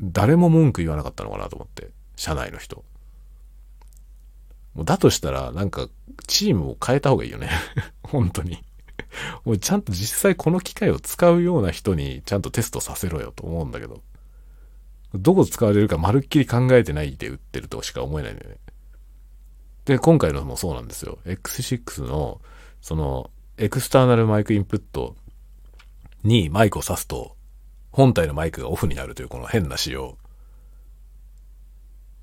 [0.00, 2.84] 誰も文句言わなかったのかなと思って、社内の人。
[4.74, 5.88] もうだとしたら、なんか、
[6.26, 7.50] チームを変えた方がいいよね。
[8.02, 8.62] 本当に。
[9.44, 14.02] もうちゃんと実際この機械を使うような人にちゃんとテストさせろよと思うんだけど。
[15.14, 18.56] どこ使われるかまるっきり考えてないで売ってるとしか思えないんだよね。
[19.84, 21.18] で、今回のもそうなんですよ。
[21.24, 22.40] X6 の、
[22.80, 25.14] その、エクスターナルマイクインプット
[26.24, 27.36] にマイクを挿すと、
[27.92, 30.16] 本体のマイクがオフになるというこの変な仕様。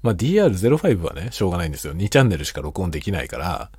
[0.02, 1.94] まあ、DR05 はね、しょうがないんですよ。
[1.94, 3.72] 2チャンネルしか録音できないから、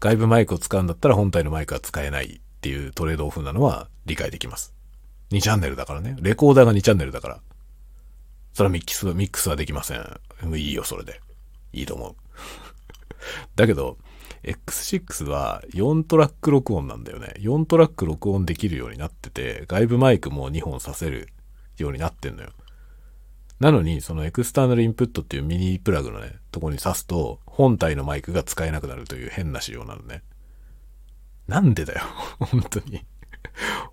[0.00, 4.74] 外部マイクを使うんだったら本体のマイクは使えないっていうトレードオフなのは理解できます。
[5.30, 6.16] 2チャンネルだからね。
[6.20, 7.40] レコーダーが2チャンネルだから。
[8.52, 10.20] それはミックス、ミックスはできません。
[10.54, 11.20] いいよ、それで。
[11.72, 12.16] いいと思う。
[13.56, 13.98] だけど、
[14.42, 17.34] X6 は4トラック録音なんだよね。
[17.38, 21.28] 4トラック録音できるようになってて、外部マイクも2本させる
[21.78, 22.50] ようになってんのよ。
[23.62, 30.24] なのに、そのエクスターナルインプットっていうミニプラグのね、とこに挿すと、本体のマイクが使えなくなるという変な仕様なのね。
[31.46, 32.00] なんでだよ。
[32.44, 33.04] 本当に。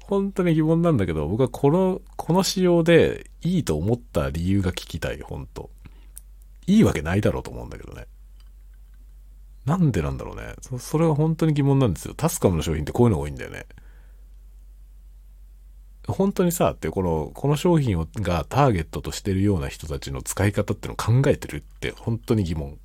[0.05, 5.69] 本当に疑問なんだけど、僕はこの、この仕様でいいと思った理由が聞きたい、本当
[6.65, 8.07] いいわけないだろうと思うんだけどね。
[9.65, 10.55] なんでなんだろうね。
[10.79, 12.15] それは本当に疑問なんですよ。
[12.17, 13.67] タスカムの商品ってこういうのが多いんだよね。
[16.13, 22.77] 本当にさ、ってこの、この商品をがターゲットとしてるような人たちの使い方ってのを考えてるって本当に疑問。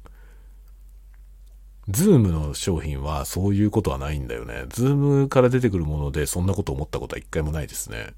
[1.88, 4.64] ズームの商品はそういうことはないんだよね。
[4.68, 8.14] ズームから出てくるものでそんなこと思ったことは一回もないですね。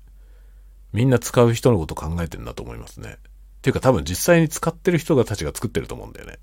[0.93, 3.19] みんな使う人のこと考えてるんだと思いますね。
[3.63, 6.39] ていうか多分実際に使ってる人たちが作ってると思うんだよね。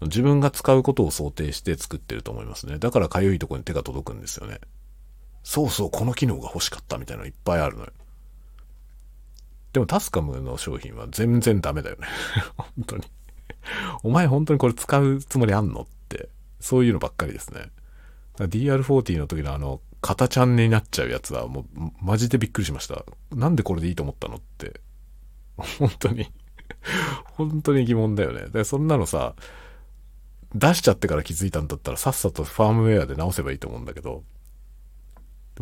[0.00, 2.78] 自分が使うことを想定して作ってると思いますね。
[2.78, 4.58] だからかゆいとこに手が届くんですよね。
[5.42, 7.92] そうそう、この機能が欲しかったみたいなのいっぱいあるのよ。
[9.72, 12.06] でもタスカムの商品は全然ダメだよね。
[12.56, 13.04] 本当に。
[14.02, 16.28] お前本当にこれ使うつもりあんのって、
[16.60, 17.70] そういうのばっかりですね。
[18.38, 23.04] DR40 の時のあの、型チャンネルになっちゃうやつはもう、マジでびっくりしました。
[23.30, 24.80] なんでこれでいいと思ったのって。
[25.56, 26.32] 本当に
[27.36, 28.46] 本当に疑問だよね。
[28.48, 29.34] で、そんなのさ、
[30.54, 34.22] 出しちゃってから気づいたんだったらさっさとファームウェアで直せばいいと思うんだけど、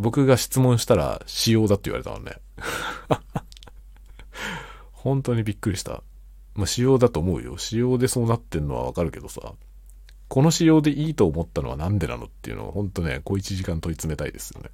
[0.00, 2.36] 僕が質問したら仕様だって言われたのね。
[4.92, 6.02] 本当にびっくりした。
[6.54, 7.56] まあ仕様だと思うよ。
[7.58, 9.54] 仕様でそうなってんのはわかるけどさ、
[10.28, 14.70] この仕様でいいと思ったのはなんでなのっていうのを本当ね、小1時間問い詰めたいですよね。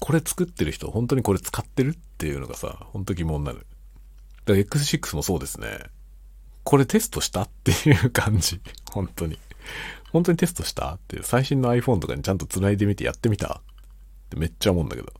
[0.00, 3.66] これ作ってる人、本当にこれ使ってるっていうのがさ、本当疑問になる。
[4.46, 5.80] だから X6 もそうですね。
[6.64, 8.60] これテストしたっていう感じ。
[8.90, 9.38] 本当に。
[10.10, 13.62] 本当にテストしたって最新の iPhone とかにちゃんと繋いでみてやってみたっ
[14.30, 15.12] てめっちゃ思うんだけど。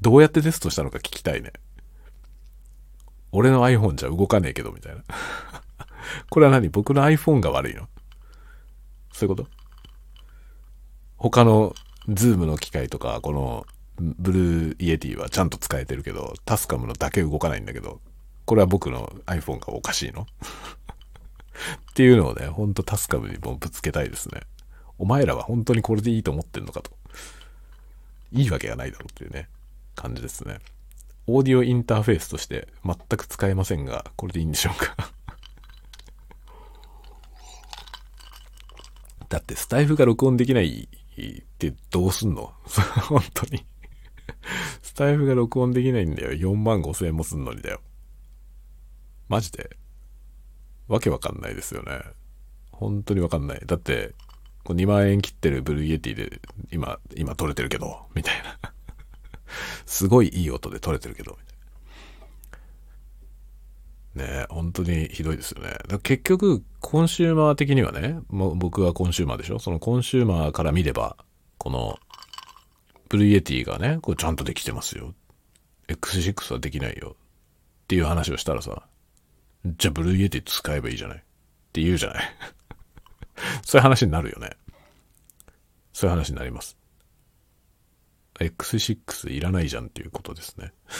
[0.00, 1.52] どうやってテストしたのか聞きたいね。
[3.30, 5.02] 俺の iPhone じゃ動かねえけど、みたいな。
[6.28, 6.68] これは何？
[6.68, 7.88] 僕の iPhone が悪いの？
[9.12, 9.48] そういうこと？
[11.16, 11.72] 他の
[12.08, 13.64] Zoom の機械とか、この
[13.96, 18.00] ブルーイエティはちゃんと使えてるけど、タスカムのだけ動かないんだけど、
[18.44, 20.26] これは僕の iPhone がおかしいの？
[21.90, 24.42] っていうのをね、ほんとタスカムにもぶつけたいですね。
[24.98, 26.90] お前らは本当にこれでいいと思ってんのかと。
[28.32, 29.48] いいわけがないだろうっていうね、
[29.94, 30.58] 感じですね。
[31.26, 34.96] オーディオインターフェースとして全く使えませんが、これでいいんでしょうか
[39.28, 42.52] だってスタイフが録音できないってどうすんの？
[43.08, 43.64] 本当に。
[44.82, 46.32] スタイフが録音できないんだよ。
[46.32, 47.80] 4万5千円もすんのにだよ。
[49.28, 49.76] マジで？
[50.88, 52.00] わけわかんないですよね。
[52.70, 53.62] 本当にわかんない。
[53.64, 54.14] だって、
[54.64, 56.40] 2万円切ってるブルーイエティで
[56.70, 58.58] 今、今録れてるけど、みたいな。
[59.86, 61.58] すごいいい音で録れてるけど、みたい
[64.24, 64.26] な。
[64.40, 65.76] ねえ、本当にひどいですよね。
[66.02, 71.16] 結局、コンシューマー的にはね、もう僕はコンシューマーでしょそのコンシューマーから見れば、
[71.58, 71.98] この、
[73.08, 75.14] ブルーイエティがね、こうちゃんとできてますよ。
[75.88, 77.16] X6 はできないよ。
[77.84, 78.86] っていう話をしたらさ、
[79.64, 81.20] じゃあブルーイエティ使えばいいじゃないっ
[81.72, 82.24] て言うじゃない
[83.64, 84.50] そういう話になるよね。
[85.92, 86.76] そういう話になります。
[88.34, 90.72] X6 いらないじゃんっていうことですね。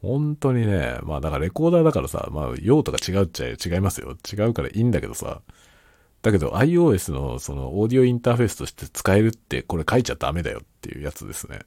[0.00, 4.16] 本当にね、まあだからレコーダーだからさ、まあ用途が違うっちゃ違いますよ。
[4.30, 5.42] 違うからいいんだけどさ、
[6.22, 11.60] だけど iOS のそのオーディオインターフェースとして使えるってこれ書いちゃダメだよっていうやつですね。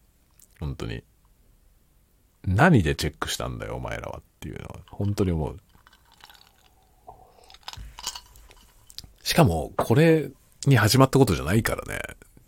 [0.59, 1.03] 本当に。
[2.47, 5.59] 何でチェックしたんだよ、お前らはっていうのは、本当に思う。
[9.21, 10.31] しかも、これ
[10.65, 11.99] に始まったことじゃないからね。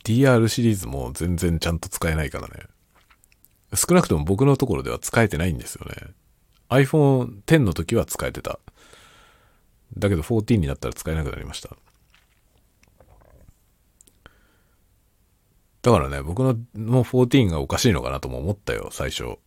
[0.06, 2.54] DR シリーズも全然ちゃんと使えないからね。
[3.76, 6.14] 少なくとも僕のところでは使えてないんですよね。
[6.70, 8.60] iPhone X の時は使えてた。
[9.98, 11.76] だけど14になったら使えなくなりました。
[15.82, 19.38] だからね、僕のもう14がおかしいのかなとも思ったよ、最初。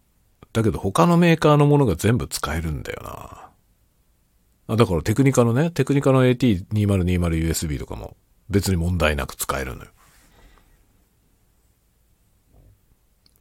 [0.53, 3.51] だけど他のメーカーのものが全部使えるんだよな。
[4.69, 8.17] あだからテクニカのね、テクニカの AT2020USB とかも
[8.49, 9.91] 別に問題なく使えるのよ。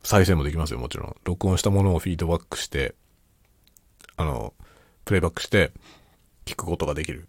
[0.04, 1.16] 再生もできますよ、もちろん。
[1.26, 2.96] 録音したものをフィードバックして、
[4.18, 4.54] あの、
[5.06, 5.72] プレイバックして、
[6.46, 7.28] 聞くことができる。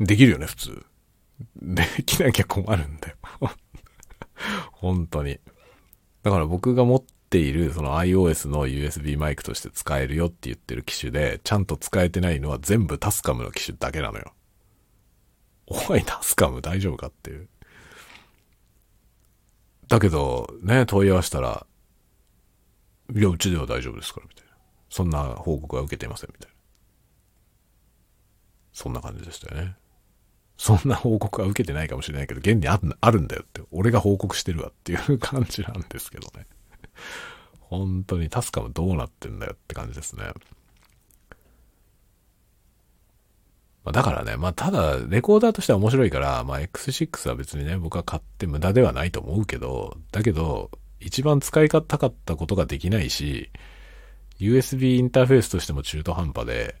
[0.00, 0.86] できるよね、普通。
[1.56, 3.16] できなきゃ困るんだよ。
[4.72, 5.38] 本当に。
[6.22, 14.32] だから僕が持っているその iOS の USB マイクとして使えるよって言ってる機種で、ちゃんと使えてないのは全部タスカムの機種だけなのよ。
[15.66, 17.48] おい、タスカム大丈夫かっていう。
[19.88, 21.66] だけど、ね、問い合わせたら、
[23.14, 24.52] いや、うちでは大丈夫ですから、みたいな。
[24.90, 26.56] そんな報告は受けていません、みたいな。
[28.72, 29.76] そんな感じでしたよね。
[30.58, 36.46] そんな報告は受けてないかもしれないけど、現にああるんだよって、俺が報告してるわっていう感じなんですけどね。
[37.60, 40.24] 本当にタスカムどうなってんだよって感じですね。
[43.84, 50.70] まあ、だからね、まあただ、レコーダーとしては面白いから、まあ X6 は別にね、僕は買って無駄ではないと思うけど、だけど、
[51.00, 53.50] 一番使いたかったことができないし、
[54.40, 56.76] USB インターフェースとしても中途半端で、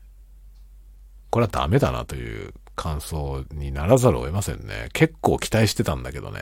[1.30, 4.88] これはダメだなという感想にならざるを得ませんね。
[4.92, 6.40] 結構期待してたんだけどね。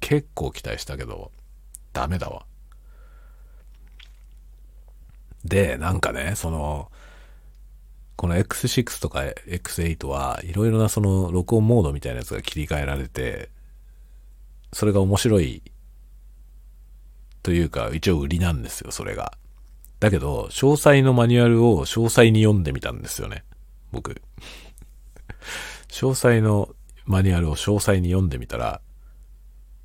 [0.00, 1.32] 結構期待したけど、
[1.92, 2.44] ダメだわ。
[5.44, 6.90] で、なんかね、その、
[8.16, 13.50] この X6 とか X8 はいろいろなその録音モードみたいなやつが切り替えられて、
[14.72, 15.62] それが面白い
[17.42, 19.32] というか、一応売りなんですよ、それが。
[19.98, 23.44] だけど、詳細のマニュアルを詳細に読んでみたんですよね。
[23.90, 24.22] 僕。
[25.88, 26.74] 詳細の
[27.04, 28.80] マニュアルを詳細に読んでみたら、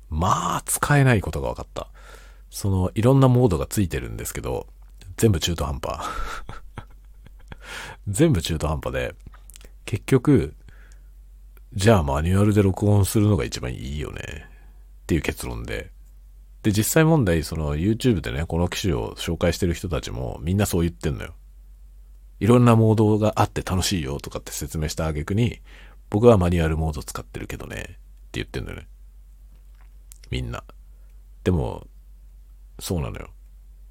[0.08, 1.88] まあ、使えないことが分かった。
[2.50, 4.66] その、いろんなモードがついてるんですけど、
[5.16, 6.00] 全部中途半端。
[8.08, 9.14] 全部中途半端で、
[9.84, 10.54] 結局、
[11.74, 14.46] じゃあマニュアルで録音するのが一番いいよね。
[15.02, 15.90] っていう結論で。
[16.62, 21.34] で、実際問題、その YouTube でね、この機種を紹介してる人たちもみんなそう言ってんのよ。
[22.40, 25.60] いろんなモードがあって楽しいよとかって説明した挙句に、
[26.10, 27.96] 僕はマニュアルモード使ってるけどね、って
[28.32, 28.88] 言ってんのよね。
[30.30, 30.64] みんな。
[31.44, 31.86] でも、
[32.78, 33.30] そうなのよ。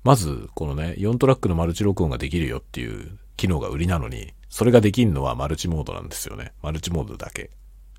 [0.04, 6.54] まず、このね、4トラックのマルチ録音ができるよっていう機能が売りなのに、それができんのはマルチモードなんですよね。
[6.62, 7.52] マルチモードだけ。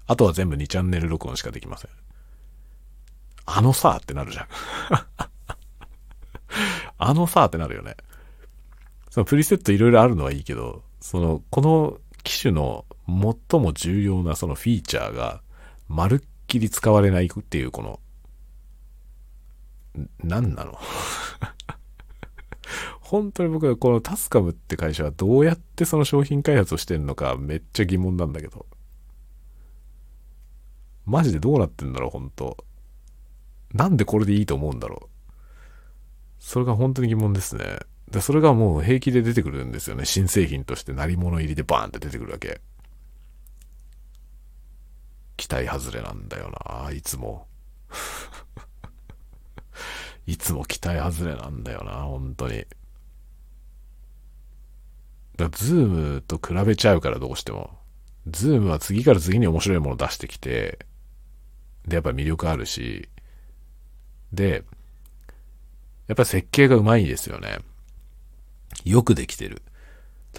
[0.07, 1.91] あとは全部2チャンネル録音しかできません。
[3.45, 4.47] あのさーってなるじゃん。
[6.99, 7.97] あのさーってなるよね。
[9.11, 15.43] そのプリセットいろいろあるのはいいけど、その、この機種の最も重要なそのフィーチャーが、
[15.89, 18.01] まるっきり使われないっていうこの、
[20.22, 20.78] 何なの？
[23.01, 28.66] 本当に僕はこのタスカムって会社はどうやってその商品開発をしてるのかめっちゃ疑問なんだけど。
[31.07, 32.57] マジでどうなってんだろう、本当
[33.72, 35.09] なんでこれでいいと思うんだろう。
[36.38, 37.78] それが本当に疑問ですね。
[38.11, 40.05] で、それがもう平気で出てくるんですよね。
[40.05, 42.61] 新製品として鳴り物入りでバーンって出てくるわけ。
[45.36, 47.46] 期待外れなんだよなあ、いつも。
[50.29, 52.66] いつも期待外れなんだよな、本当に。
[55.39, 57.70] だズームと比べちゃうからどうしても。
[58.26, 60.81] ズームは次から次に面白いもの出してきて、
[61.87, 63.09] で、やっぱ魅力あるし、
[64.31, 64.64] で、
[66.09, 67.61] やっぱ設計がうまいですよね。
[68.85, 69.62] よくできてる。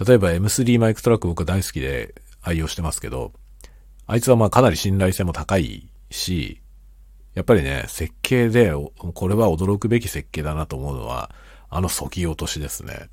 [0.06, 3.32] 例えば M3 マイクトラック僕大好きで愛用してますけど、
[4.06, 6.59] あいつはまあかなり信頼性も高いし、
[7.34, 11.30] やっぱりね、設計で、これは驚くべき設計だなと思うのは、
[11.68, 13.08] あのそぎ落としですね。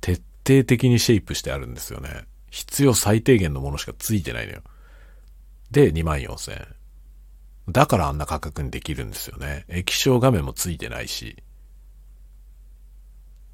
[0.00, 2.24] 徹底的にシェイプしてあるんですよね。
[2.50, 4.62] 必要最低限のものしかついてないのよ。
[5.70, 6.66] で、2万4000円。
[7.68, 9.64] だからあんな価格にできるんですよね。
[9.68, 11.42] 液晶画面もついてないし。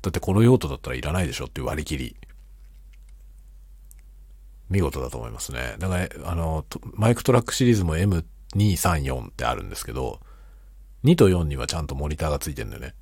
[0.02, 2.16] だってこの用途だったらいらないでしょって割り切り。
[4.70, 5.76] 見事だと思いますね。
[5.78, 8.24] だから、あの、マイクトラックシリーズも M っ
[8.54, 10.20] 2、3、4ってあるんですけど、
[11.04, 12.94] 2と4にはちゃんとモニターがついてるんだよね。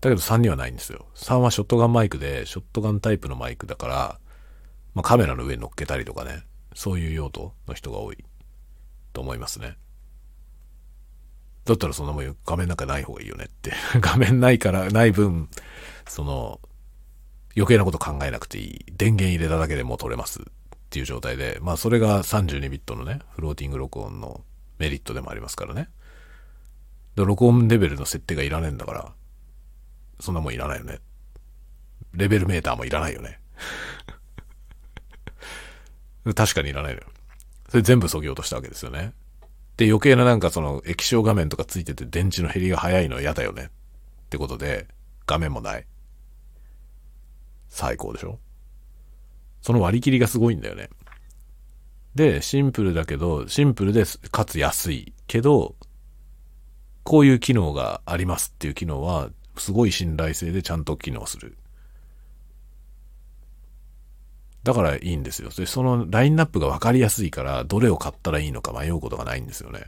[0.00, 1.06] だけど3にはないんですよ。
[1.14, 4.20] 3はショットガンマイクで、ショットガンタイプのマイクだから、
[4.94, 6.44] まあ、カメラの上に乗っけたりとかね、
[6.74, 8.24] そういう用途の人が多い
[9.12, 9.76] と思いますね。
[11.64, 13.72] だったらそんなもん画面なんかない方がいいよねって。
[14.00, 15.48] 画面ないから、ない分、
[16.06, 16.60] その、
[17.56, 18.84] 余計なこと考えなくていい。
[18.96, 20.40] 電源入れただけでもう撮れます
[20.88, 24.42] っていう状態で、まあそれが32ビットのね、フローティング録音の
[24.78, 25.90] メリットでもありますからね。
[27.14, 29.12] で録音レベルの設定がいらねえんだから、
[30.18, 31.00] そんなもんいらないよね。
[32.14, 33.38] レベルメーターもいらないよね。
[36.34, 37.06] 確かにいらないのよ。
[37.68, 39.12] それ全部削ぎ落としたわけですよね。
[39.76, 43.64] で、余計ななんかその液晶画面とかついてて電池の減りが早いの嫌だよね。
[43.64, 43.68] っ
[44.30, 44.88] てことで、
[45.26, 45.86] 画面もない。
[47.68, 48.38] 最高でしょ？
[49.62, 50.90] その割り切りがすごいんだよね。
[52.14, 55.76] で、シンプルだけど、シンプルで、かつ安いけど、
[57.04, 61.56] こういう機能がありますっていう機能は、すごい信頼性でちゃんと機能する。
[64.64, 65.50] だからいいんですよ。
[65.50, 69.86] で、そのラインナップが分かりやすいから、どれを買ったらいいのか迷うことがないんですよね。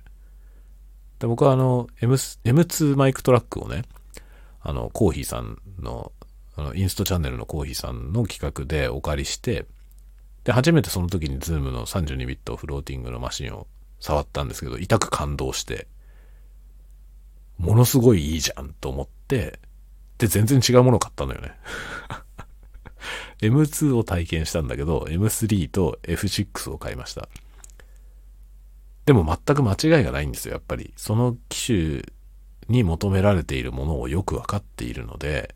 [1.18, 3.82] で僕はあの、M、M2 マイクトラックをね、
[4.62, 6.12] あの、コーヒーさんの、
[6.60, 9.66] あの、インストチャンネルのコーヒーさんの企画でお借りして、
[10.44, 13.66] で、初めてその時にズームの32ビットフローティングのマシンを
[13.98, 15.88] 触ったんですけど、いたく感動して、
[17.56, 19.58] ものすごいいいじゃんと思って、
[20.18, 21.52] で、全然違うものを買ったのよね。
[23.40, 27.28] M2 を体験したんだけど、M3 と F6 を買いました。
[29.06, 30.92] でも全く間違いがないんですよ、やっぱり。
[30.96, 32.12] その機種
[32.68, 35.54] に求められているものをよくわかっているので、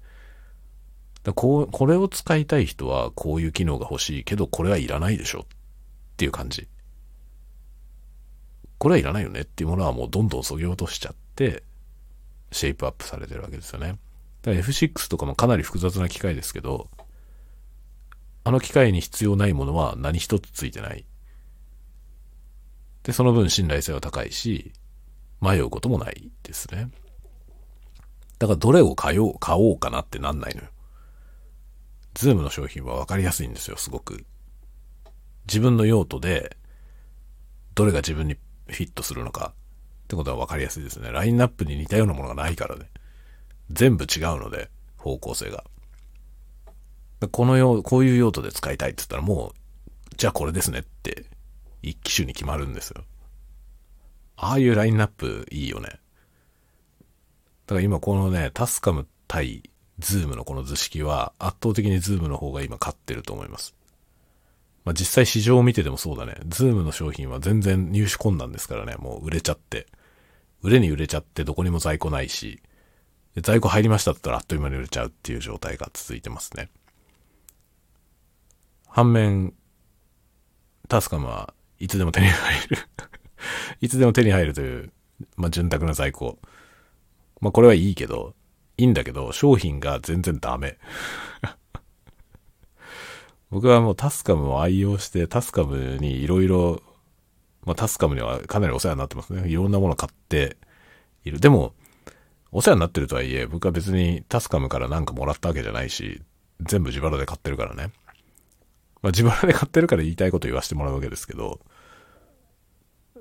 [1.24, 5.44] だこう、これを使いたい人はこういう機能が欲しいけど、これはいらないでしょっ
[6.16, 6.68] ていう感じ。
[8.78, 11.64] これはいらないよねっていうものはもうどんどん削ぎ落としちゃって、
[12.52, 13.98] シェイプアップされてるわけですよね。
[14.42, 16.90] だから F6 とかもかなり複雑な機械ですけど、
[18.44, 21.06] あの機械に必要ないものは何一つついてない。
[23.02, 24.72] で、その分信頼性は高いし、
[25.40, 26.90] 迷うこともないですね。
[28.38, 30.68] だからどれを買おう、買おうかなってなんないのよ。
[32.14, 34.24] ズームの商品は分かりやすいんですよ、すごく。
[35.46, 36.56] 自分の用途で、
[37.74, 38.34] どれが自分に
[38.66, 39.52] フィットするのか
[40.04, 41.10] ってことは分かりやすいですね。
[41.10, 42.88] ラインナップに似たようなものがないからね。
[43.70, 45.64] 全部違うので、方向性が。
[47.30, 51.26] この用、こういう用途で使いたいって言ったらもう、じゃあこれですねって
[51.82, 53.04] 一機種に決まるんですよ。
[54.36, 55.88] ああいうラインナップいいよね。
[55.88, 55.96] だ
[57.68, 59.62] から今このね、タスカム対
[59.98, 63.74] ズームのこの図式は圧倒的にズームの方が今勝ってると思います。
[64.84, 66.36] まあ、実際市場を見ててもそうだね。
[66.46, 68.96] ズームの商品は全然入手困難ですからね。
[68.96, 69.86] もう売れちゃって。
[70.62, 72.62] 売れに売れちゃってどこにも在庫ないし、
[73.42, 76.70] 在庫入りましたって言ったらあっという間に売れちゃうっていう状態が続いてますね。
[78.88, 79.54] 反面、
[80.88, 82.78] タスカムはいつでも手に入る
[83.80, 84.92] いつでも手に入るという、
[85.36, 86.38] まあ、潤沢な在庫。
[87.40, 88.34] まあ、これはいいけど、
[88.76, 90.78] いいんだけど、商品が全然ダメ。
[93.50, 96.82] 僕はもうタスカムを愛用して、タスカムにいろいろ、
[97.64, 99.48] まあ、タスカムにはかなりお世話になってますね。
[99.48, 100.56] いろんなもの買って
[101.24, 101.40] いる。
[101.40, 101.74] でも、
[102.50, 106.22] お世話になってるとはいえ、僕は別にタスカムからなんかもらったわけじゃないし、
[106.60, 107.92] 全部自腹で買ってるからね。
[109.02, 111.60] まあ、自腹で買ってるから言いたいこと言わせてもらうわけですけど、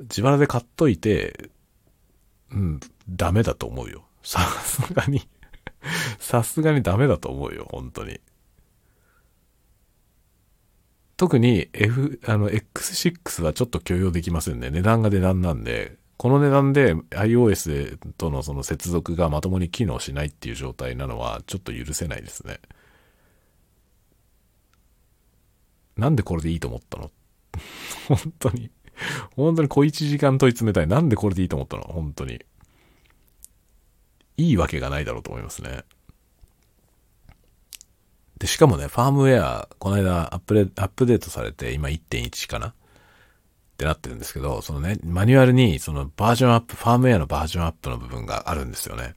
[0.01, 1.49] 自腹で買っといて、
[2.51, 2.79] うん、
[3.09, 4.03] ダメだと思うよ。
[4.23, 5.27] さすがに
[6.19, 8.19] さすがにダメだと思うよ、本当に。
[11.17, 14.69] 特に F、あの、X6 はちょっと許容できませんね。
[14.71, 22.59] 値段が値段なんで、この値段で iOS とのその接続がまともに機能しないっていう状態なのはちょっと許せないですね。
[25.97, 27.11] なんでこれでいいと思ったの？
[28.07, 28.71] 本当に
[29.35, 30.87] 本当に小1時間問い詰めたい。
[30.87, 31.83] なんでこれでいいと思ったの？
[31.83, 32.39] 本当に。
[34.37, 35.83] いいわけがないだろうと思いますね。
[38.37, 42.67] で、しかもね、ファームウェア、この間アップデアップデートされて、今1.1かな？
[42.69, 42.73] っ
[43.77, 49.15] てなってるんですけど、そのね、マニュアルに、そのバージョンアップ、ファームウェアのバージョンアップの部分があるんですよね。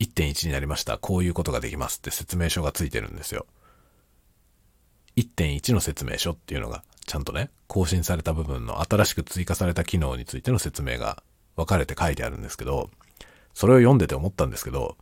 [0.00, 0.98] 1.1になりました。
[0.98, 3.46] こういうことができますって説明書がついてるんですよ。
[5.16, 11.22] 1.1の説明書っていうのが、ちゃんとね、更新された部分の新しく追加された機能についての説明が
[11.54, 12.90] 分かれて書いてあるんですけど、
[13.56, 14.98] それを読んでて思ったんですけど、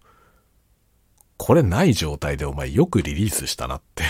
[1.36, 4.04] これない状態でお前よくリリースしたなって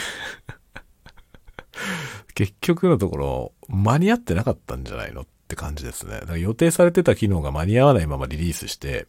[2.35, 6.21] 結局のところ、間に合ってなかったんじゃないのって感じですね。
[6.21, 9.07] だから予定されてた機能が間に合わないままリリースして、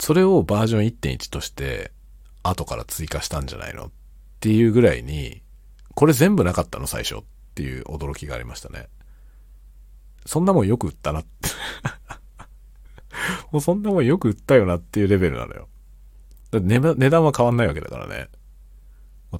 [0.00, 1.92] それをバージョン1.1として
[2.42, 3.90] 後から追加したんじゃないのっ
[4.40, 5.44] ていうぐらいに、
[5.94, 6.88] これ全部なかったの？
[6.88, 7.20] 最初っ
[7.54, 8.88] ていう驚きがありましたね。
[10.24, 11.28] そんなもんよく売ったなって
[13.52, 15.68] もうそんなもんよく売ったよなっていうレベルなのよ。
[16.50, 18.28] だ値値段は変わんないわけだからね。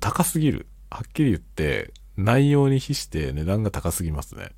[0.00, 0.66] 高すぎる。
[0.90, 4.50] はっきり言って、内容に比して値段が高すぎますね。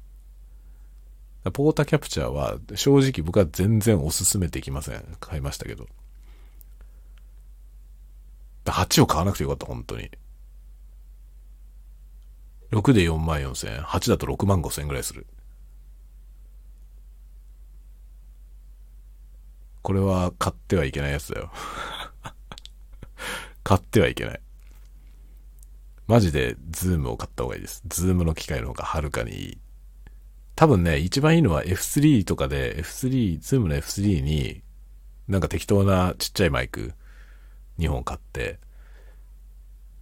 [1.52, 5.04] ポータキャプチャーは正直僕は全然おすすめできません。
[5.20, 5.86] 買いましたけど。
[8.64, 10.10] 8を買わなくてよかった、本当に。
[12.70, 15.26] 6で4万4千円、8だと6万5千円ぐらいする。
[19.82, 21.50] これは買ってはいけないやつだよ。
[23.64, 24.40] 買ってはいけない。
[26.06, 27.82] マジでズームを買った方がいいです。
[27.86, 29.58] ズームの機械の方がはるかにいい。
[30.56, 34.62] 多分ね、一番いいのは F3 とかで F3、ズームの F3 に
[35.28, 36.94] なんか適当なちっちゃいマイク
[37.78, 38.58] 2本買って、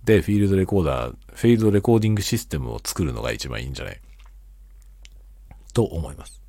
[0.05, 4.01] で、フィールドレコーダー、フィールドレコーディングシステムを作るのが一番いいんじゃない？
[5.75, 6.41] と思います。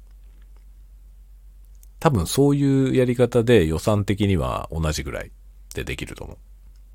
[2.07, 5.31] 多分そういうやり方で予算的には同じぐらい
[5.75, 6.37] でできると思う。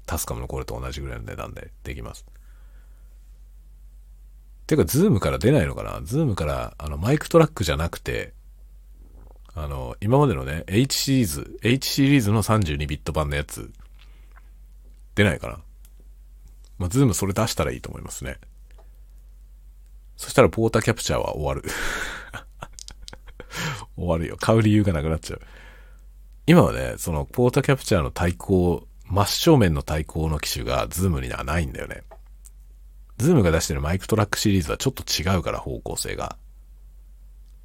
[0.07, 2.25] タスカムのこれと同じぐらいの値段でできます。
[4.67, 6.01] てか、ズームから出ないのかな？
[6.03, 8.33] ズームから、あの、マイクトラックじゃなくて、
[9.55, 13.71] あの、今までのね、H シリーズ、H シリーズの32ビット版のやつ、
[15.15, 15.59] 出ないかな？
[16.79, 18.39] まあ、ズームそれ出したらいいと思いますね。
[20.17, 21.65] そしたらポータキャプチャーは終わる。
[23.97, 24.37] 終わるよ。
[24.37, 25.41] 買う理由がなくなっちゃう。
[26.47, 32.03] 今はね、そのポータキャプチャーの対抗、真正面の対抗の機種がズームにはないんだよね。
[33.19, 36.37] ズームが出してるマイクトラックシリーズはちょっと違うから方向性が。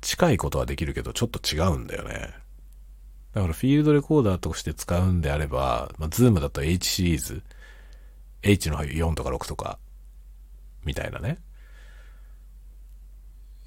[0.01, 2.33] 近いことはできるけどちょっと違うんだよね。
[3.33, 7.43] だからフィールドレコーダーとして使うんであれば、まあ、ズームだと H シリーズ、
[8.43, 9.79] H の4とか6とか、
[10.85, 11.37] みたいなね、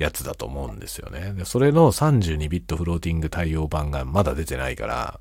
[0.00, 1.34] やつだと思うんですよね。
[1.34, 5.20] で、それの32ビットフローティング対応版がまだ出てないから、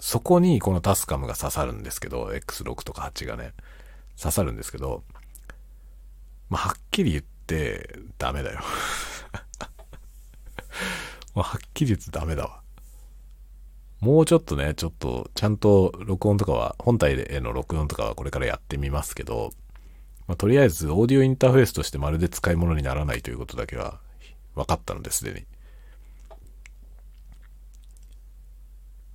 [0.00, 3.52] そこにこのタスカムが刺さるんですけど、X6 とか8がね、
[4.20, 5.04] 刺さるんですけど、
[6.50, 8.60] まあ、はっきり言ってダメだよ。
[11.36, 12.62] ま、はっきり言ってダメだわ。
[14.00, 19.52] もうちょっとね、ちょっと、ちゃんと録音とかは、本体への録音とかはこれからやってみますけど、
[20.26, 24.00] まあ、とりあえず、オーディオインターフェースとしてまるで使い物にならないということだけは
[24.54, 25.44] 分かったのですでに。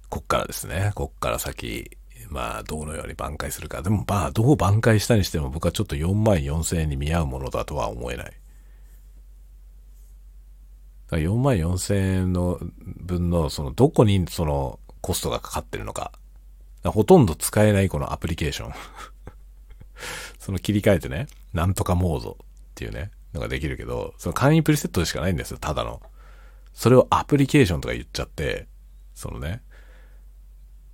[0.09, 0.91] こっからですね。
[0.95, 1.97] こっから先、
[2.29, 3.81] まあ、どのように挽回するか。
[3.81, 8.33] でも、まあ、どう挽回したにしても僕はちょっと4万4000円に見合うものだとは思えない。
[11.11, 16.11] 4万4000円の分の、その、どこにそのコストがかかってるのか。
[16.83, 18.73] かほとんど使えないこのアプリケーション。
[20.39, 22.35] その切り替えてね、なんとかモードっ
[22.75, 26.01] ていうね、のができるけど、その簡易プリセットでしかないんですよ、ただの。
[26.73, 28.67] それをアプリケーションとか言っちゃって、
[29.13, 29.61] そのね。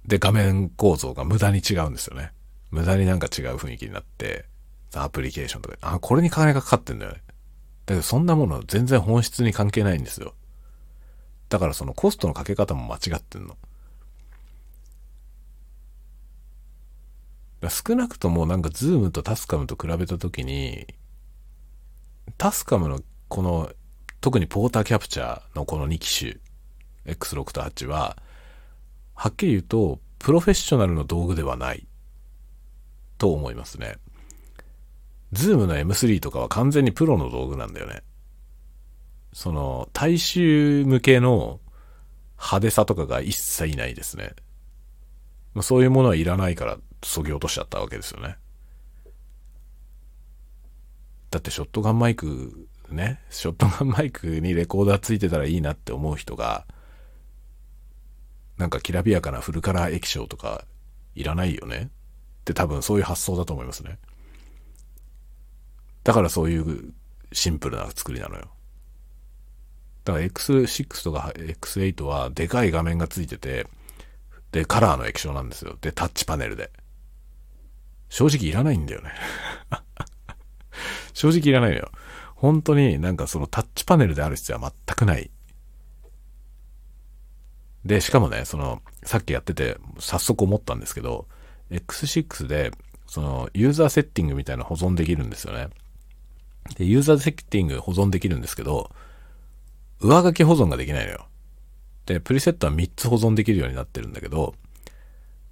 [0.06, 2.32] で、画面構造が無駄に違うんですよね。
[2.72, 4.46] 無駄になんか違う雰囲気になって、
[4.94, 7.22] アプリケーションとか、あ、これに金がかかってんだよね。
[7.86, 10.34] だけどそんなもの全然本質に関係ないんですよ。
[11.50, 13.58] だからそのコストのかけ方も間違ってんの。
[17.70, 20.88] 少なくともなんかズームとタスカムと比べたときに、
[22.38, 23.72] タスカムのこの、
[24.22, 26.38] 特にポータキャプチャーのこの2機種、
[27.06, 28.18] X6 と8は、
[29.14, 31.88] はっきり言うと、プロフェッショナルの道具ではない、
[33.18, 33.98] と思いますね。
[35.32, 38.04] ズームの M3 とかは完全にプロの道具なんだよね。
[39.34, 41.60] その、大衆向けの
[42.38, 44.34] 派手さとかが一切ないですね。
[45.62, 48.38] そういうものはいらないから、そぎ落としちゃったわけですよね。
[51.30, 56.66] だってショットガンマイク、ね、ショットガンマイクにレコーダーついてたらいいなって思う人が、
[58.58, 60.66] なんかきらびやかなフルカラー液晶とか
[61.14, 61.90] いらないよね
[62.42, 64.00] って多分そういう発想だと思いますね。
[66.04, 66.94] だからそういう
[67.34, 68.50] シンプルな作りなのよ。
[70.06, 73.68] だから X6 とか X8 はでかい画面がついてて、
[74.52, 75.78] で、カラーの液晶なんですよ。
[75.82, 76.72] で、タッチパネルで。
[78.10, 79.12] 正直いらないんだよね
[81.14, 81.92] 正直いらないのよ。
[82.36, 85.32] 本当になんかそのタッチパネルである必要は全くない。
[87.86, 91.28] で、しかもね、その、さっきやってて、早速思ったんですけど、
[91.70, 92.72] X6 で、
[93.08, 95.70] その、ユーザーセッティングみたいな保存できるんですよね。
[96.78, 98.92] で、ユーザーセッティング保存できるんですけど、
[100.00, 101.28] 上書き保存ができないのよ。
[102.08, 104.56] で、プリセットは3つ保存できるようになってるんだけど、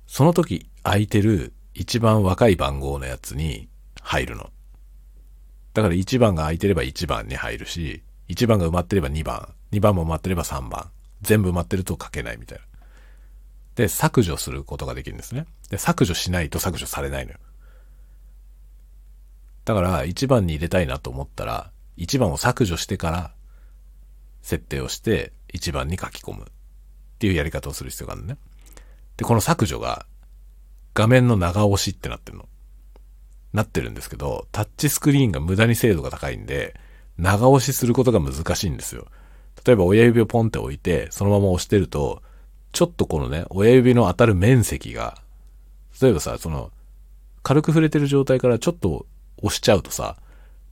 [0.07, 3.67] その時空いてる一番若い番号のやつに
[4.01, 4.51] 入るの。
[5.73, 12.65] だから1番が空いてれば1番に入るし、1番が埋まってれば2番、2番も埋まってれば3番、全部埋まってると書けないみたいな。
[13.75, 15.47] で、削除することができるんですね。
[15.69, 17.39] で、削除しないと削除されないのよ。
[19.65, 23.33] だから1番に入れたいなと思ったら、1番を削除してから
[24.41, 26.45] 設定をして1番に書き込むっ
[27.19, 28.37] ていうやり方をする必要があるのね。
[29.17, 30.05] で、この削除が
[30.93, 32.47] 画面の長押しってなってるの。
[33.53, 36.75] なってるんですけど、タッチスクリーンが無駄に精度が高いんで、
[37.17, 39.07] 長押しすることが難しいんですよ。
[39.65, 42.21] 例えば親指をポンって置いて、そのまま押してると、
[42.71, 45.17] ちょっとこのね、親指の当たる面積が、
[46.01, 46.71] 例えばさ、その、
[47.43, 49.05] 軽く触れてる状態からちょっと
[49.37, 50.17] 押しちゃうとさ、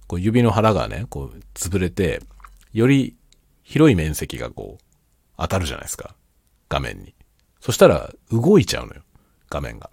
[0.07, 2.21] こう指の腹がね、こう潰れて、
[2.73, 3.15] より
[3.63, 4.83] 広い面積がこう
[5.37, 6.15] 当たるじゃないですか。
[6.69, 7.13] 画面に。
[7.59, 9.01] そしたら動いちゃうのよ。
[9.49, 9.89] 画面が。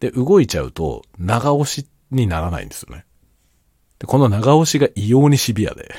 [0.00, 3.04] で、動いちゃうと長押しにならないんですよね。
[3.98, 5.94] で、この長押しが異様にシビアで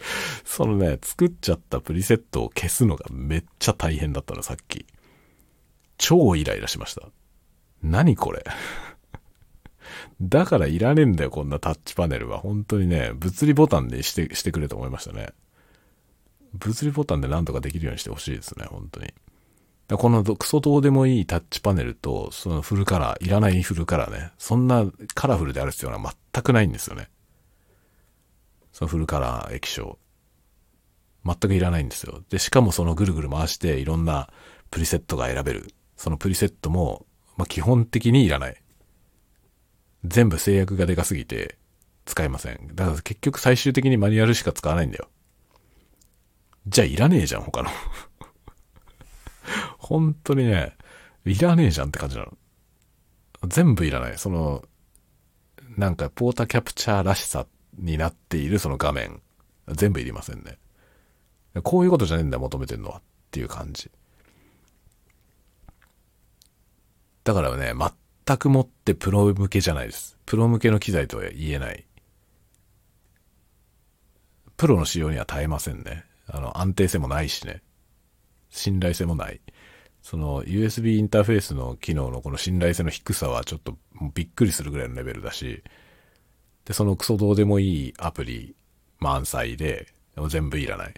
[0.44, 4.86] そのね、作っちゃったプリセットを消すのがめっちゃ大変だったの、さっき。
[5.98, 7.02] 超イライラしました。
[7.82, 8.44] 何これ
[10.20, 12.38] だからいらねえんだよ、こんなタッチパネルは。
[12.38, 15.30] 本当にね、物理ボタンでして、してくれと思いましたね。
[16.54, 19.12] 物理ボタンでなんとかできるようにしてほしいですね、本当に。
[19.96, 24.30] このクソどうでもいいタッチパネルと、そのフルカラー、いらないフルカラーね。
[24.38, 24.84] そんな
[25.14, 27.08] カラフルである必要は全くないんですよね。
[28.72, 29.98] そのフルカラー液晶。
[31.24, 32.22] 全くいらないんですよ。
[32.30, 34.30] で、しかもそのぐるぐる回していろんな
[34.70, 35.74] プリセットが選べる。
[35.96, 37.04] そのプリセットも、
[37.36, 38.62] まあ、基本的にいらない。
[40.04, 41.58] 全部制約がでかすぎて
[42.06, 42.74] 使えません。
[42.74, 45.08] だから結局最終的にマニュアルしか使わないんだよ。
[46.66, 47.70] じゃあいらねえじゃん、他の
[49.90, 50.76] 本当にね、
[51.24, 52.32] いらねえじゃんって感じなの。
[53.48, 54.16] 全部いらない。
[54.18, 54.62] その、
[55.76, 57.44] なんかポータキャプチャーらしさ
[57.76, 59.20] になっているその画面。
[59.66, 60.58] 全部いりませんね。
[61.64, 62.98] こういうことじゃねえんだよ、求めてるのは。
[62.98, 63.90] っていう感じ。
[67.24, 67.74] だからね、
[68.26, 70.16] 全くもってプロ向けじゃないです。
[70.24, 71.84] プロ向けの機材とは言えない。
[74.56, 76.04] プロの仕様には耐えませんね。
[76.28, 77.62] あの、安定性もないしね。
[78.50, 79.40] 信頼性もない。
[80.02, 83.76] その USB インターフェースの機能のこの信頼性の低さはちょっと
[84.14, 85.62] びっくりするぐらいのレベルだし、
[86.64, 88.54] で、そのクソどうでもいいアプリ
[88.98, 90.94] 満載で、もう全部いらない。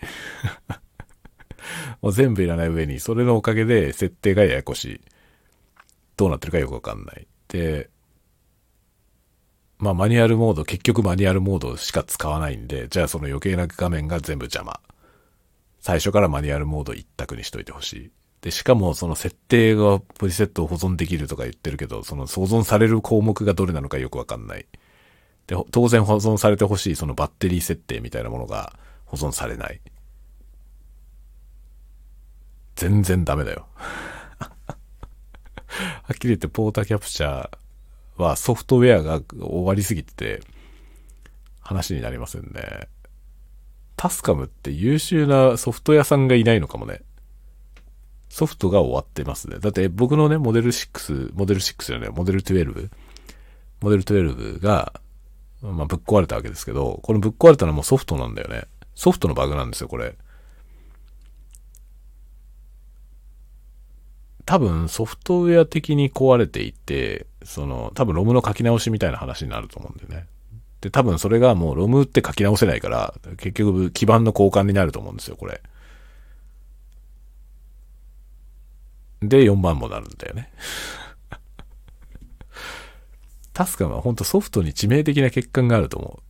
[2.01, 5.01] もう全部いらない上に、それのおかげで設定がややこしい。
[6.17, 7.27] どうなってるかよくわかんない。
[7.49, 7.91] で、
[9.79, 14.81] まあマニュアルモード、結局マニュアルモードしか使わないんで、じゃあその余計な画面が全部邪魔。
[15.81, 18.11] 最初からマニュアルモード一択にしといてほしい。
[18.43, 24.67] で、しかもその設定がプリセットを保存できるとか言ってるけど、その保存される項目がどれなのかよくわかんない。
[25.47, 29.81] で、当然保存されてほしいそのバッテリー設定みたいなものが保存されない。
[32.75, 33.69] 全然ダメだよ。
[33.79, 34.75] は
[36.13, 40.43] っきり言ってポータキャプチャーはソフトウェアが終わりすぎてて
[41.61, 42.89] 話になりませんね。
[43.95, 47.03] タスカムって優秀なソフト屋さんがいないのかもね。
[48.33, 49.59] ソフトが終わってますね。
[49.59, 52.89] だって僕のね、モデル6、モデル6じゃない、モデル12、
[53.83, 54.95] モデル12が、
[55.61, 58.63] まあ、ぶっ壊れたわけですけど、このぶっ壊れたのはもうソフトなんだよね。
[58.95, 60.17] ソフトのバグなんですよ、これ。
[64.47, 70.27] 多分ソフトウェア的に壊れていて、その、多分ロムの書き直しみたいな話になると思うんだよね。
[70.81, 75.61] で、多分それがもうロムって書き直せないから、結局基板の交換になると思うんですよ、これ。
[79.23, 80.53] で、4番もなるんだよね。
[83.53, 86.23] タスカムは本当ソフトに致命的な欠陥があると思う。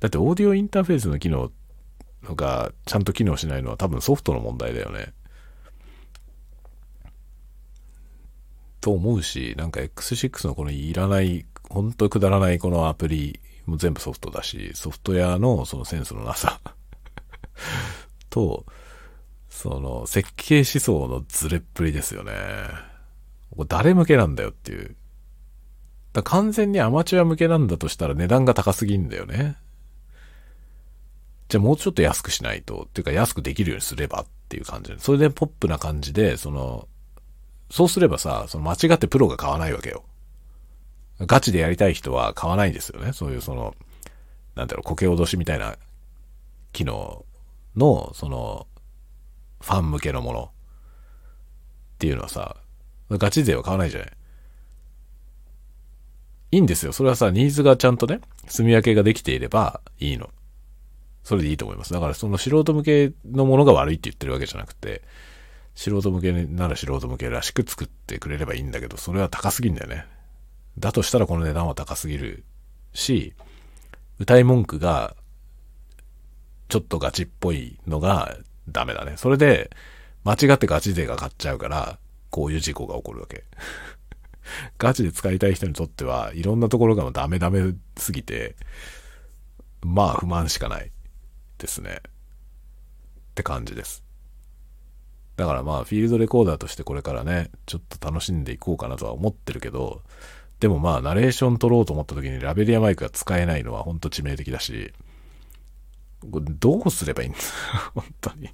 [0.00, 1.50] だってオーディオインターフェースの機能
[2.24, 5.12] がちゃんと機能しないのは多分ソフトの問題だよね。
[8.80, 16.60] と思うし、なんか X6 のこのいらない、ほんとくだらないこのアプリも全部ソフトだし、ソフトウェアのそのセンスのなさ
[18.30, 18.64] と、
[19.68, 22.32] その設計思想のズレっぷりですよね。
[23.66, 24.94] 誰向けなんだよっていう。
[26.12, 29.56] だ完全にアマチュア向けなんだとしたら値段が高すぎんだよね。
[31.48, 35.00] じゃあもうちょっと安くしないと、っていうか安くできるようにすればっていう感じで。
[35.00, 36.86] それでポップな感じで、その、
[37.68, 40.04] そうすればさ、その間違ってプロが買わないわけよ。
[41.18, 43.12] ガチでやりたい人は買わないんですよね。
[43.12, 43.74] そういうその、
[44.54, 45.76] なんだろう、苔脅しみたいな
[46.72, 47.24] 機能
[47.74, 48.68] の、その、
[49.60, 50.48] ファン向けのものっ
[51.98, 52.56] ていうのはさ、
[53.10, 54.12] ガチ勢は買わないじゃない。
[56.52, 56.92] いいんですよ。
[56.92, 60.30] それはさ、ニーズがちゃんとね、住み分けができていればいいの。
[61.24, 61.92] それでいいと思います。
[61.92, 65.02] だからその素人向けのものが悪いって言ってるわけじゃなくて、
[65.74, 70.06] 素人向けなら素人向けらしく作ってくれればいいんだけど、それは高すぎんだよね。
[70.78, 72.44] だとしたらこの値段は高すぎる
[72.92, 73.34] し、
[74.18, 75.16] 歌い文句が
[76.68, 78.36] ちょっとガチっぽいのが
[78.68, 79.14] ダメだね。
[79.16, 79.70] それで
[80.24, 81.98] 間違ってガチ勢が買っちゃうから、
[82.30, 83.44] こういう事故が起こるわけ。
[84.78, 88.56] ガチで使いたい人にとってはいろんなところがダメダメすぎて、
[89.82, 90.90] まあ不満しかない
[91.58, 92.00] ですね。
[92.00, 92.00] っ
[93.34, 94.02] て感じです。
[95.36, 100.02] だからまあフィールドレコーダーとしてこれからね、ちょっと楽しんでいこうかなとは思ってるけど、
[100.60, 104.92] でもまあナレーション撮ろうと思った時にラベリアマイクが使えないのは本当致命的だし、
[106.20, 107.38] これどうすればいいんだ？
[107.94, 108.48] 本当に。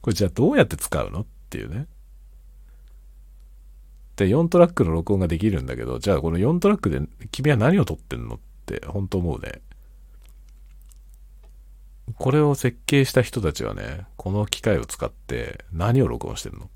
[0.00, 1.20] これじゃあどうやって使うの？
[1.20, 1.86] っていうね。
[4.16, 7.00] で、4トラックの録音ができるんだけど、じゃあこの4トラックで
[7.30, 8.36] 君は何を撮ってんの？
[8.36, 9.60] って本当思うね。
[12.16, 16.70] これを設計した人たちはね、この機械を使って何を録音してんの？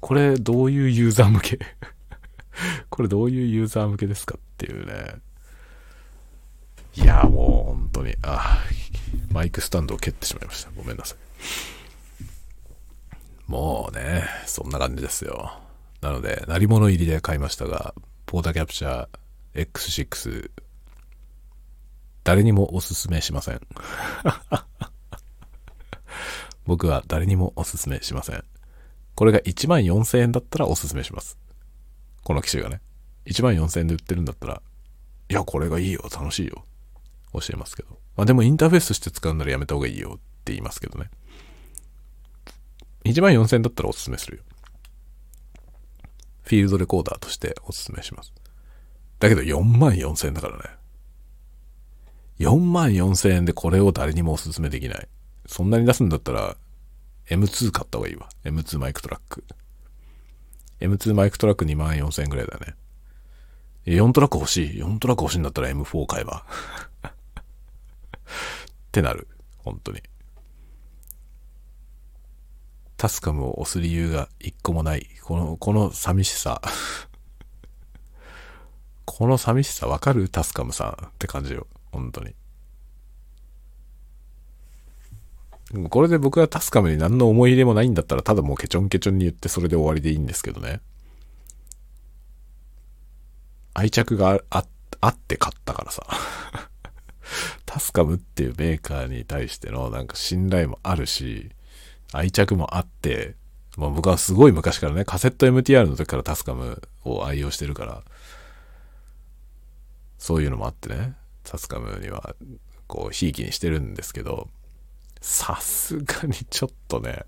[0.00, 1.58] これどういうユーザー向け？
[2.90, 4.36] これどういうユーザー向けですか？
[4.36, 5.16] っていうね。
[6.98, 8.58] いや、もう本当に、あ、
[9.30, 10.70] マイクスタンドを蹴ってしまいました。
[10.76, 11.18] ごめんなさい。
[13.48, 15.52] もうね、そんな感じですよ。
[16.00, 17.94] なので、鳴り物入りで買いましたが、
[18.26, 20.50] ポータキャプチャー X6、
[22.24, 23.60] 誰にもおすすめしません。
[26.66, 28.44] 僕は誰にもおすすめしません。
[29.14, 31.38] これが1万4000円だったらおすすめします。
[32.24, 32.80] この機種がね。
[33.26, 34.62] 1万4000円で売ってるんだったら、
[35.30, 36.64] いや、これがいいよ、楽しいよ。
[37.32, 37.98] 教えますけど。
[38.16, 41.10] まあでもインターフェースして使うならやめた方がいいよって言いますけどね。
[43.04, 44.42] 1万4000円だったらおすすめするよ。
[46.42, 48.32] フィールドレコーダーとしておすすめします。
[49.18, 50.62] だけど4万4000円だからね。
[52.38, 55.08] 4万4000円でこれを誰にもおすすめできない。
[55.46, 56.56] そんなに出すんだったら
[57.28, 58.28] M2 買った方がいいわ。
[58.44, 59.44] M2 マイクトラック。
[60.80, 62.74] M2 マイクトラック2万4000円ぐらいだね。
[63.86, 64.82] 4トラック欲しい。
[64.82, 66.46] 4トラック欲しいんだったら M4 買えば。
[68.28, 69.28] ってなる。
[69.58, 70.02] 本当に。
[72.96, 75.06] タスカムを押す理由が一個もない。
[75.22, 76.60] この、この寂しさ。
[79.04, 80.28] この寂しさわかる？
[80.28, 81.66] タスカムさんって感じよ。
[81.92, 82.34] 本当に。
[85.90, 90.80] これで僕はタスカムに何の思い入れもないんだったら、ただもうケチョンケチョンに言ってそれで終わりでいいんですけどね。
[93.74, 94.64] 愛着があ
[95.00, 96.02] あって買ったからさ。
[97.66, 101.50] タスカムっていうメーカーに対してのなんか信頼もあるし、
[102.12, 103.34] 愛着もあって、
[103.76, 108.02] まあ、僕はすごい昔からね、カセット MTR の時からタスカムを愛用してるから、
[110.18, 111.14] そういうのもあってね、
[111.44, 112.34] タスカムには、
[112.86, 114.48] こう、ひいきにしてるんですけど、
[115.20, 117.24] さすがにちょっとね、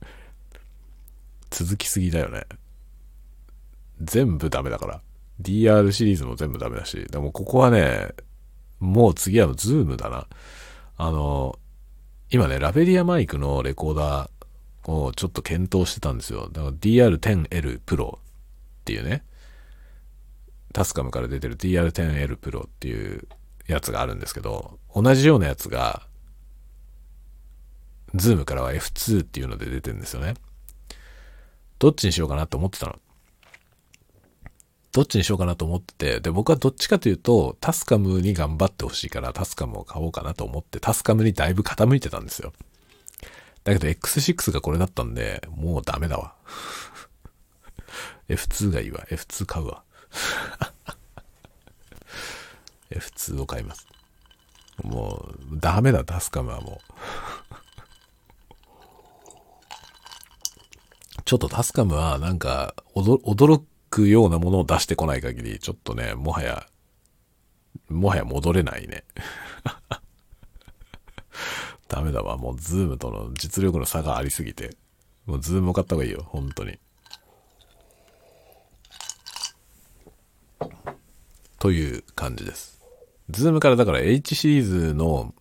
[1.51, 2.47] 続きすぎだよね。
[4.01, 5.03] 全部ダメだから。
[5.41, 8.11] DR シリーズも全部ダメだし、でもここはね、
[8.81, 10.27] もう次はズームだな。
[10.97, 11.59] あの、
[12.31, 16.49] 今ね、ラベリアマイクのレコーダーをちょっと検討してたんですよ。
[16.51, 18.21] だから DR10L Pro っ
[18.85, 19.25] ていうね、
[20.73, 23.29] タスカムから出てる DR10L Pro っていう
[23.67, 26.07] やつがあるんですけど、同じようなやつが
[28.15, 30.35] ズームからは F2 っていうので出てるんですよね。
[31.79, 32.97] どっちにしようかなと思ってたの。
[34.93, 42.53] どっちにしようかなと思ってて、で、僕はどっちかというと、タスカムに頑張ってほしいから、タスカムを買おうかなと思って、タスカムにだいぶ傾いてたんですよ。
[43.63, 46.35] だけど X6 がこれだったんで、もうダメだわ。
[48.29, 49.07] F2 がいいわ。
[49.11, 49.83] F2 買うわ。
[52.91, 53.87] F2 を買います。
[54.83, 56.95] もう、ダメだ、タスカムはもう。
[61.25, 66.67] ちょっとタスカムはなんか驚くようなものを出してこない限り、ちょっとね、もはや、
[67.89, 69.05] もはや戻れないね。
[71.89, 72.37] ダメだわ。
[72.37, 74.77] もうズームとの実力の差がありすぎて。
[75.27, 76.25] もうズームを買った方がいいよ。
[76.29, 76.79] 本当に。
[81.59, 82.81] という感じです。
[83.29, 85.35] ズームからだから H シリーズの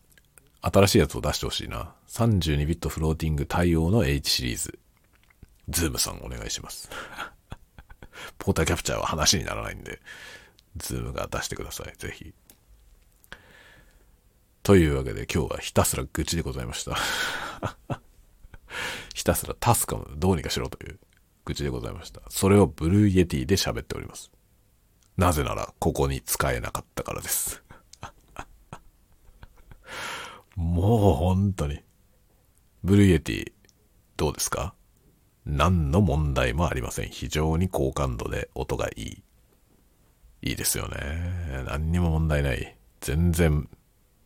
[0.61, 1.93] 新しいやつを出してほしいな。
[2.07, 4.79] 32ビットフローティング対応の H シリーズ。
[5.69, 6.89] ズームさんお願いします。
[8.37, 10.01] ポータキャプチャーは話にならないんで、
[10.77, 11.93] ズームが出してください。
[11.97, 12.33] ぜひ。
[14.63, 16.97] というわけで今日はひたすら愚痴でございました。
[19.15, 20.99] ひたすら TASCAM どうにかしろという
[21.45, 22.21] 愚痴でございました。
[22.29, 24.31] それを Blue Yeti で喋っております。
[25.17, 27.63] なぜならここに使えなかったからです。
[30.55, 31.81] もう本当に。
[32.83, 33.53] Blue Yeti
[34.17, 34.73] どうですか？
[35.45, 37.09] 何の問題もありません。
[37.09, 39.23] 非常に高感度で音がいい。
[40.41, 41.63] いいですよね。
[41.67, 42.75] 何にも問題ない。
[43.01, 43.67] 全然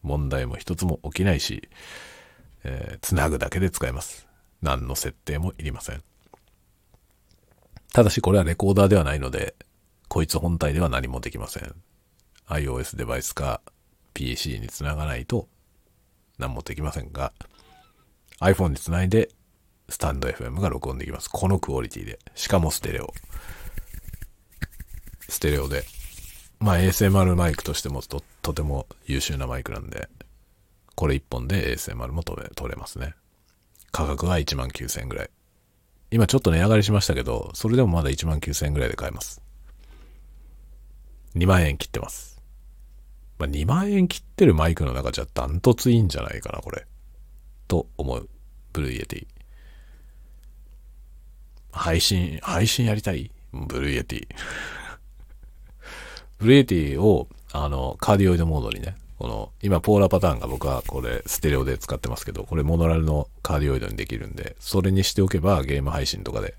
[0.01, 1.69] 問題も一つも起きないし、
[2.63, 4.27] えー、つなぐだけで使えます。
[4.61, 6.03] 何の設定もいりません。
[7.93, 9.55] ただしこれはレコーダーではないので、
[10.07, 11.75] こいつ本体では何もできません。
[12.47, 13.61] iOS デバイスか
[14.13, 15.47] PC につながないと
[16.37, 17.33] 何もできませんが、
[18.39, 19.29] iPhone につないで
[19.93, 21.29] スタンド FM が録音できます。
[21.29, 22.17] このクオリティで。
[22.33, 23.13] しかもステレオ。
[25.29, 25.83] ステレオで。
[26.59, 30.09] まあ ASMR マイクとしてもととても優秀なマイクなんで、
[30.95, 33.13] これ1本で ASMR も録れ録れますね。
[33.91, 35.29] 価格は1万9000円ぐらい。
[36.09, 39.43] 今ちょっと値上がりしましたけど、それでもまだ1万9000円ぐらいで買えます。
[41.35, 42.41] 2万円切ってます。
[43.37, 46.87] まあ、2万円切ってるマイクの中じゃダントツいいんじゃないかな、これ。
[47.67, 48.27] と思う。
[48.71, 49.42] Blue Yeti。
[51.73, 53.31] 配信、配信やりたい？
[53.51, 66.55] Blue Yeti。Blue Yeti を、あの、カーディオイドモードにね、この、今ポーラーパターンが僕はこれステレオで使ってますけど、これモノラルのカーディオイドにできるんで、それにしておけばゲーム配信とかで、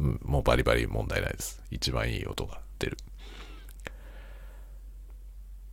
[0.00, 1.62] うん、もうバリバリ問題ないです。
[1.70, 2.96] 一番いい音が出る。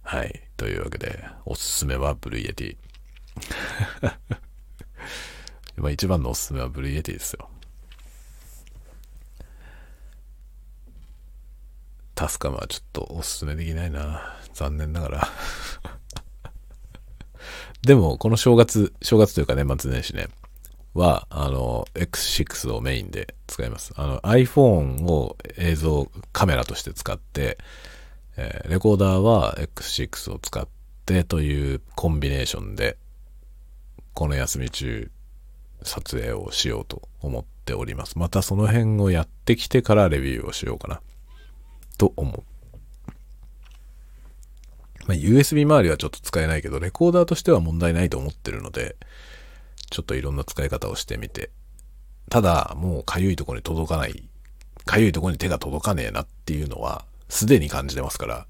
[0.04, 0.42] はい。
[0.56, 2.78] というわけで、おすすめは Blue Yeti。
[5.78, 7.50] 今一番のおすすめは Blue Yeti ですよ。
[12.16, 14.36] TASCAM はちょっとおすすめできないな。
[14.54, 15.28] 残念ながら
[17.84, 20.30] でも、この正月、正月というか年末年始ね、
[20.96, 23.94] は、あの、X6 をメインで使います。
[23.98, 27.58] あの、iPhone を映像カメラとして使って、
[28.38, 30.68] えー、レコーダーは X6 を使っ
[31.06, 32.98] てというコンビネーションで、
[34.14, 35.12] この休み中、
[35.84, 38.18] 撮影をしようと思っております。
[38.18, 41.02] またその辺をやってきてからレビューをしようかな。
[41.96, 42.44] と思う。
[45.08, 48.96] まあ、USB 周りはちょっと使えないけど、レコーダーとしては問題ないと思ってるので、
[49.92, 51.52] ちょっといろんな使い方をしてみて。
[52.30, 54.28] ただ、もうかゆいとこに届かない、
[54.86, 58.48] かゆいとこに手が届かねえなっていうのは、すでに感じてますから、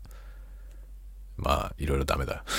[1.38, 2.46] まあ、いろいろダメだ。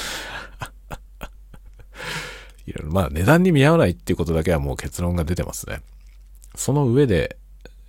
[2.66, 5.80] いろいろ、まあ、値段に見合わないっていうことだけはもう結論が出てますね。
[6.54, 7.38] その上で、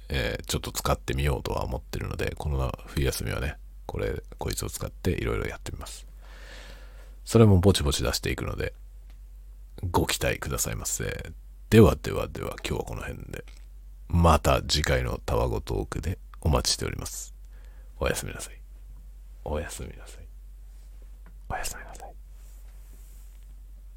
[0.10, 3.56] えー、ちょっと使ってみようとは思ってるので、この冬休みはね、
[3.86, 6.06] これ、こいつを使っていろいろやってみます。
[7.26, 8.74] それもぼちぼち出していくので、
[9.92, 11.32] ご期待くださいませ。
[11.70, 13.44] ではではでは、今日はこの辺で。
[14.08, 17.34] また次回のタワゴトークでお待ちしております。
[18.00, 18.62] おやすみなさい。
[19.44, 20.28] おやすみなさい。
[21.50, 21.87] おやすみなさい。